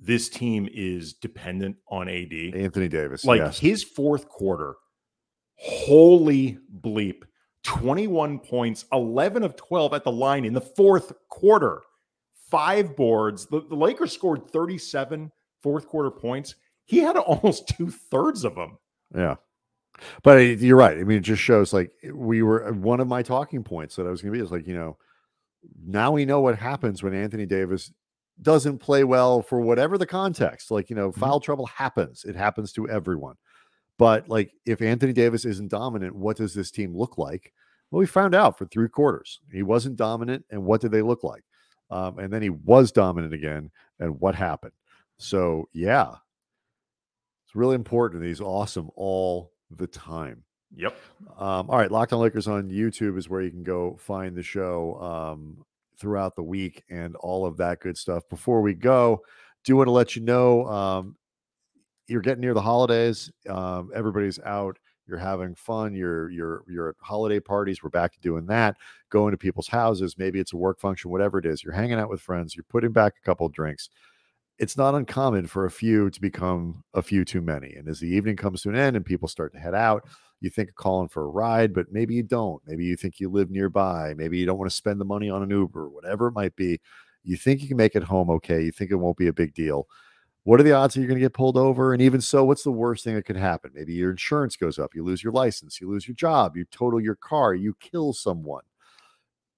this 0.00 0.28
team 0.28 0.68
is 0.72 1.12
dependent 1.12 1.76
on 1.88 2.08
AD. 2.08 2.32
Anthony 2.54 2.88
Davis. 2.88 3.24
Like 3.24 3.40
yes. 3.40 3.58
his 3.58 3.82
fourth 3.82 4.28
quarter, 4.28 4.76
holy 5.56 6.58
bleep, 6.80 7.22
21 7.64 8.38
points, 8.38 8.86
11 8.92 9.42
of 9.42 9.56
12 9.56 9.92
at 9.92 10.04
the 10.04 10.12
line 10.12 10.46
in 10.46 10.54
the 10.54 10.60
fourth 10.60 11.12
quarter, 11.28 11.82
five 12.50 12.96
boards. 12.96 13.46
The, 13.46 13.60
the 13.68 13.76
Lakers 13.76 14.12
scored 14.12 14.50
37 14.50 15.30
fourth 15.62 15.86
quarter 15.86 16.10
points. 16.10 16.54
He 16.86 16.98
had 16.98 17.16
almost 17.18 17.68
two 17.68 17.90
thirds 17.90 18.44
of 18.44 18.54
them. 18.54 18.78
Yeah. 19.14 19.36
But 20.22 20.38
uh, 20.38 20.40
you're 20.40 20.78
right. 20.78 20.96
I 20.96 21.04
mean, 21.04 21.18
it 21.18 21.24
just 21.24 21.42
shows 21.42 21.74
like 21.74 21.92
we 22.14 22.42
were 22.42 22.72
one 22.72 23.00
of 23.00 23.08
my 23.08 23.22
talking 23.22 23.62
points 23.62 23.96
that 23.96 24.06
I 24.06 24.10
was 24.10 24.22
going 24.22 24.32
to 24.32 24.38
be 24.38 24.42
is 24.42 24.50
like, 24.50 24.66
you 24.66 24.74
know, 24.74 24.96
now 25.84 26.12
we 26.12 26.24
know 26.24 26.40
what 26.40 26.56
happens 26.56 27.02
when 27.02 27.12
Anthony 27.12 27.44
Davis 27.44 27.92
doesn't 28.42 28.78
play 28.78 29.04
well 29.04 29.42
for 29.42 29.60
whatever 29.60 29.98
the 29.98 30.06
context. 30.06 30.70
Like, 30.70 30.90
you 30.90 30.96
know, 30.96 31.12
foul 31.12 31.40
trouble 31.40 31.66
happens, 31.66 32.24
it 32.24 32.36
happens 32.36 32.72
to 32.72 32.88
everyone. 32.88 33.36
But 33.98 34.28
like, 34.28 34.52
if 34.64 34.80
Anthony 34.80 35.12
Davis 35.12 35.44
isn't 35.44 35.70
dominant, 35.70 36.14
what 36.14 36.36
does 36.36 36.54
this 36.54 36.70
team 36.70 36.96
look 36.96 37.18
like? 37.18 37.52
Well, 37.90 38.00
we 38.00 38.06
found 38.06 38.34
out 38.34 38.56
for 38.56 38.66
three 38.66 38.88
quarters. 38.88 39.40
He 39.52 39.62
wasn't 39.62 39.96
dominant. 39.96 40.44
And 40.50 40.64
what 40.64 40.80
did 40.80 40.92
they 40.92 41.02
look 41.02 41.22
like? 41.22 41.42
Um, 41.90 42.18
and 42.18 42.32
then 42.32 42.40
he 42.40 42.50
was 42.50 42.92
dominant 42.92 43.34
again. 43.34 43.70
And 43.98 44.18
what 44.20 44.34
happened? 44.34 44.72
So, 45.18 45.68
yeah, 45.72 46.14
it's 47.44 47.54
really 47.54 47.74
important. 47.74 48.24
He's 48.24 48.40
awesome 48.40 48.90
all 48.94 49.52
the 49.70 49.88
time. 49.88 50.44
Yep. 50.76 50.96
Um, 51.36 51.68
all 51.68 51.76
right, 51.76 51.90
Locked 51.90 52.12
On 52.12 52.20
Lakers 52.20 52.46
on 52.46 52.70
YouTube 52.70 53.18
is 53.18 53.28
where 53.28 53.42
you 53.42 53.50
can 53.50 53.64
go 53.64 53.96
find 53.98 54.36
the 54.36 54.42
show 54.42 54.94
um, 55.00 55.64
throughout 56.00 56.34
the 56.34 56.42
week 56.42 56.82
and 56.90 57.14
all 57.16 57.46
of 57.46 57.56
that 57.58 57.80
good 57.80 57.96
stuff. 57.96 58.28
Before 58.28 58.60
we 58.62 58.74
go, 58.74 59.20
do 59.64 59.76
want 59.76 59.86
to 59.86 59.92
let 59.92 60.16
you 60.16 60.22
know 60.22 60.66
um, 60.66 61.16
you're 62.08 62.22
getting 62.22 62.40
near 62.40 62.54
the 62.54 62.62
holidays. 62.62 63.30
Um, 63.48 63.90
everybody's 63.94 64.40
out. 64.40 64.78
You're 65.06 65.18
having 65.18 65.54
fun. 65.54 65.94
You're 65.94 66.30
you're 66.30 66.62
you're 66.68 66.88
at 66.90 66.94
holiday 67.00 67.40
parties. 67.40 67.82
We're 67.82 67.90
back 67.90 68.12
to 68.12 68.20
doing 68.20 68.46
that. 68.46 68.76
Going 69.10 69.32
to 69.32 69.38
people's 69.38 69.68
houses. 69.68 70.16
Maybe 70.16 70.38
it's 70.38 70.52
a 70.52 70.56
work 70.56 70.80
function. 70.80 71.10
Whatever 71.10 71.38
it 71.38 71.46
is, 71.46 71.64
you're 71.64 71.72
hanging 71.72 71.98
out 71.98 72.08
with 72.08 72.20
friends. 72.20 72.54
You're 72.54 72.64
putting 72.68 72.92
back 72.92 73.14
a 73.20 73.26
couple 73.26 73.48
drinks 73.48 73.90
it's 74.60 74.76
not 74.76 74.94
uncommon 74.94 75.46
for 75.46 75.64
a 75.64 75.70
few 75.70 76.10
to 76.10 76.20
become 76.20 76.84
a 76.92 77.00
few 77.00 77.24
too 77.24 77.40
many. 77.40 77.72
And 77.74 77.88
as 77.88 77.98
the 77.98 78.08
evening 78.08 78.36
comes 78.36 78.60
to 78.62 78.68
an 78.68 78.76
end 78.76 78.94
and 78.94 79.04
people 79.04 79.26
start 79.26 79.54
to 79.54 79.58
head 79.58 79.74
out, 79.74 80.06
you 80.40 80.50
think 80.50 80.70
of 80.70 80.74
calling 80.74 81.08
for 81.08 81.24
a 81.24 81.28
ride, 81.28 81.74
but 81.74 81.92
maybe 81.92 82.14
you 82.14 82.22
don't. 82.22 82.62
Maybe 82.66 82.84
you 82.84 82.96
think 82.96 83.20
you 83.20 83.28
live 83.28 83.50
nearby. 83.50 84.14
Maybe 84.16 84.38
you 84.38 84.46
don't 84.46 84.58
want 84.58 84.70
to 84.70 84.76
spend 84.76 85.00
the 85.00 85.04
money 85.04 85.28
on 85.30 85.42
an 85.42 85.50
Uber, 85.50 85.88
whatever 85.90 86.28
it 86.28 86.32
might 86.32 86.56
be. 86.56 86.80
You 87.22 87.36
think 87.36 87.60
you 87.60 87.68
can 87.68 87.76
make 87.76 87.94
it 87.94 88.02
home 88.02 88.30
okay. 88.30 88.62
You 88.62 88.72
think 88.72 88.90
it 88.90 88.96
won't 88.96 89.18
be 89.18 89.26
a 89.28 89.32
big 89.32 89.54
deal. 89.54 89.86
what 90.44 90.58
are 90.58 90.62
the 90.62 90.72
odds 90.72 90.94
that 90.94 91.00
you're 91.00 91.08
going 91.08 91.20
to 91.20 91.24
get 91.24 91.34
pulled 91.34 91.58
over? 91.58 91.92
And 91.92 92.00
even 92.02 92.20
so, 92.20 92.44
what's 92.44 92.62
the 92.62 92.72
worst 92.72 93.04
thing 93.04 93.14
that 93.14 93.26
could 93.26 93.36
happen? 93.36 93.70
Maybe 93.74 93.92
your 93.92 94.10
insurance 94.10 94.56
goes 94.56 94.78
up, 94.78 94.94
you 94.94 95.04
lose 95.04 95.22
your 95.22 95.32
license, 95.32 95.80
you 95.80 95.90
lose 95.90 96.08
your 96.08 96.14
job, 96.14 96.56
you 96.56 96.64
total 96.64 97.00
your 97.00 97.16
car, 97.16 97.54
you 97.54 97.74
kill 97.80 98.12
someone. 98.14 98.64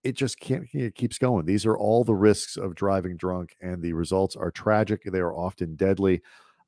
It 0.02 0.16
just 0.16 0.40
can't, 0.40 0.64
it 0.72 0.96
keeps 0.96 1.18
going. 1.18 1.46
These 1.46 1.64
are 1.64 1.78
all 1.78 2.02
the 2.02 2.14
risks 2.14 2.56
of 2.56 2.74
driving 2.74 3.16
drunk, 3.16 3.56
and 3.60 3.80
the 3.80 3.92
results 3.92 4.34
are 4.34 4.50
tragic. 4.50 5.04
They 5.04 5.20
are 5.20 5.34
often 5.34 5.76
deadly. 5.76 6.22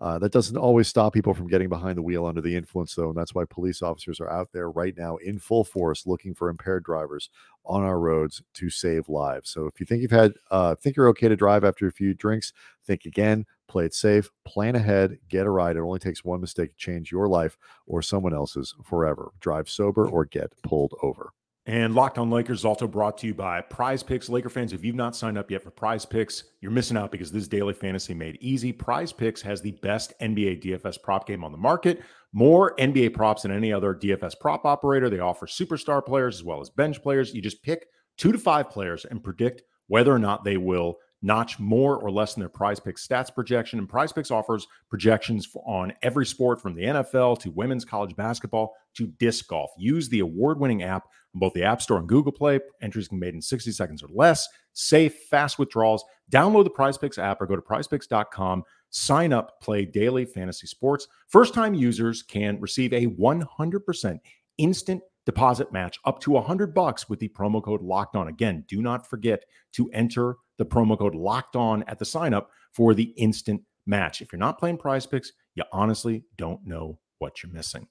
Uh, 0.05 0.19
that 0.19 0.33
doesn't 0.33 0.59
always 0.59 0.87
stop 0.87 1.15
people 1.15 1.33
from 1.33 1.47
getting 1.47 1.71
behind 1.71 1.97
the 1.97 2.03
wheel 2.03 2.27
under 2.27 2.43
the 2.43 2.55
influence, 2.55 2.95
though. 2.95 3.09
And 3.09 3.17
that's 3.17 3.35
why 3.35 3.47
police 3.47 3.81
officers 3.81 4.21
are 4.21 4.29
out 4.29 4.53
there 4.53 4.71
right 4.71 4.95
now 4.99 5.17
in 5.17 5.39
full 5.39 5.65
force 5.65 6.07
looking 6.07 6.35
for 6.35 6.51
impaired 6.51 6.85
drivers 6.85 7.31
on 7.65 7.83
our 7.83 7.99
roads 7.99 8.43
to 8.53 8.69
save 8.69 9.09
lives. 9.09 9.49
So 9.49 9.65
if 9.67 9.81
you 9.81 9.87
think 9.87 10.03
you've 10.03 10.11
had, 10.11 10.35
uh, 10.51 10.75
think 10.75 10.95
you're 10.95 11.09
okay 11.09 11.29
to 11.29 11.37
drive 11.37 11.65
after 11.65 11.87
a 11.87 11.91
few 11.91 12.13
drinks, 12.13 12.53
think 12.85 13.07
again, 13.07 13.47
play 13.67 13.87
it 13.87 13.95
safe, 13.95 14.31
plan 14.45 14.77
ahead, 14.77 15.17
get 15.31 15.47
a 15.47 15.51
ride. 15.51 15.77
It 15.77 15.81
only 15.81 16.01
takes 16.01 16.23
one 16.23 16.43
mistake 16.43 16.73
to 16.73 16.77
change 16.77 17.11
your 17.11 17.27
life 17.27 17.57
or 17.87 18.03
someone 18.03 18.35
else's 18.35 18.75
forever. 18.85 19.31
Drive 19.41 19.71
sober 19.71 20.07
or 20.07 20.27
get 20.27 20.53
pulled 20.63 20.93
over. 21.03 21.33
And 21.67 21.95
Locked 21.95 22.19
On 22.19 22.31
Lakers 22.31 22.59
is 22.61 22.65
also 22.67 22.87
brought 22.87 23.17
to 23.19 23.27
you 23.27 23.33
by 23.33 23.63
Prize 23.63 24.03
Picks. 24.03 24.29
Laker 24.29 24.51
fans, 24.51 24.75
if 24.75 24.85
you've 24.85 24.95
not 24.95 25.17
signed 25.17 25.39
up 25.39 25.51
yet 25.51 25.63
for 25.63 25.71
Prize 25.71 26.05
Picks, 26.05 26.45
you're 26.61 26.71
missing 26.71 26.97
out 26.99 27.11
because 27.11 27.33
this 27.33 27.49
daily 27.49 27.73
fantasy 27.73 28.13
made 28.13 28.37
easy. 28.43 28.71
Prize 28.71 29.15
Picks 29.15 29.41
has 29.41 29.63
the 29.63 29.73
best 29.83 30.13
NBA 30.21 30.63
DFS 30.63 31.01
prop 31.03 31.27
game 31.27 31.43
on 31.43 31.53
the 31.53 31.59
market. 31.59 32.03
More 32.35 32.77
NBA 32.77 33.15
props 33.15 33.43
than 33.43 33.51
any 33.51 33.73
other 33.73 33.95
DFS 33.95 34.39
prop 34.39 34.67
operator. 34.67 35.09
They 35.09 35.21
offer 35.21 35.47
superstar 35.47 36.05
players 36.05 36.37
as 36.37 36.45
well 36.45 36.61
as 36.61 36.69
bench 36.69 37.03
players. 37.03 37.33
You 37.33 37.41
just 37.41 37.63
pick 37.63 37.87
two 38.19 38.33
to 38.33 38.39
five 38.39 38.69
players 38.69 39.07
and 39.07 39.25
predict 39.25 39.63
whether 39.87 40.13
or 40.13 40.19
not 40.19 40.45
they 40.45 40.59
will 40.59 40.97
notch 41.25 41.59
more 41.59 41.97
or 41.97 42.11
less 42.11 42.35
than 42.35 42.43
their 42.43 42.51
prize 42.51 42.79
picks 42.79 43.07
stats 43.07 43.35
projection. 43.35 43.79
And 43.79 43.89
prize 43.89 44.13
picks 44.13 44.31
offers 44.31 44.67
projections 44.91 45.49
on 45.65 45.93
every 46.03 46.27
sport 46.27 46.61
from 46.61 46.75
the 46.75 46.83
NFL 46.83 47.41
to 47.41 47.51
women's 47.51 47.85
college 47.85 48.15
basketball 48.15 48.75
to 48.97 49.07
disc 49.07 49.49
golf. 49.49 49.71
Use 49.79 50.09
the 50.11 50.21
award 50.21 50.61
winning 50.61 50.83
app 50.83 51.05
on 51.35 51.41
both 51.41 51.55
the 51.55 51.65
App 51.65 51.81
Store 51.81 51.99
and 51.99 52.07
Google 52.07 52.31
Play. 52.31 52.61
Entries 52.83 53.09
can 53.09 53.19
be 53.19 53.27
made 53.27 53.35
in 53.35 53.41
60 53.41 53.73
seconds 53.73 54.03
or 54.03 54.09
less. 54.13 54.47
Safe, 54.75 55.15
fast 55.31 55.59
withdrawals. 55.59 56.05
Download 56.31 56.65
the 56.65 56.71
prize 56.71 56.99
picks 56.99 57.17
app 57.17 57.41
or 57.41 57.47
go 57.47 57.57
to 57.57 57.63
prizepicks.com. 57.63 58.63
Sign 58.91 59.33
up, 59.33 59.61
play 59.63 59.87
daily 59.87 60.27
fantasy 60.27 60.67
sports. 60.67 61.09
First 61.29 61.55
time 61.55 61.73
users 61.73 62.23
can 62.23 62.61
receive 62.61 62.93
a 62.93 63.07
100% 63.07 64.19
instant 64.59 65.03
deposit 65.25 65.73
match 65.73 65.99
up 66.05 66.21
to 66.21 66.33
100 66.33 66.75
bucks 66.75 67.09
with 67.09 67.19
the 67.19 67.29
promo 67.31 67.63
code 67.63 67.81
locked 67.81 68.15
on. 68.15 68.29
Again, 68.29 68.65
do 68.69 68.83
not 68.83 69.09
forget 69.09 69.45
to 69.73 69.91
enter 69.93 70.37
the 70.59 70.67
promo 70.67 70.99
code 70.99 71.15
locked 71.15 71.57
on 71.57 71.83
at 71.85 71.99
the 71.99 72.05
sign 72.05 72.35
up 72.35 72.51
for 72.73 72.95
the 72.95 73.13
instant 73.17 73.63
match. 73.87 74.21
If 74.21 74.33
you're 74.33 74.39
not 74.39 74.59
playing 74.59 74.79
prize 74.79 75.07
picks, 75.07 75.33
you 75.55 75.65
honestly 75.73 76.25
don't 76.37 76.67
know 76.67 76.99
what 77.19 77.43
you're 77.43 77.53
missing. 77.53 77.89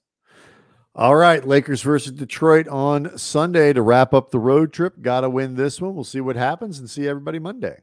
All 0.96 1.16
right, 1.16 1.44
Lakers 1.44 1.82
versus 1.82 2.12
Detroit 2.12 2.68
on 2.68 3.18
Sunday 3.18 3.72
to 3.72 3.82
wrap 3.82 4.14
up 4.14 4.30
the 4.30 4.38
road 4.38 4.72
trip. 4.72 5.02
Got 5.02 5.22
to 5.22 5.30
win 5.30 5.56
this 5.56 5.80
one. 5.80 5.94
We'll 5.94 6.04
see 6.04 6.20
what 6.20 6.36
happens 6.36 6.78
and 6.78 6.88
see 6.88 7.08
everybody 7.08 7.40
Monday. 7.40 7.82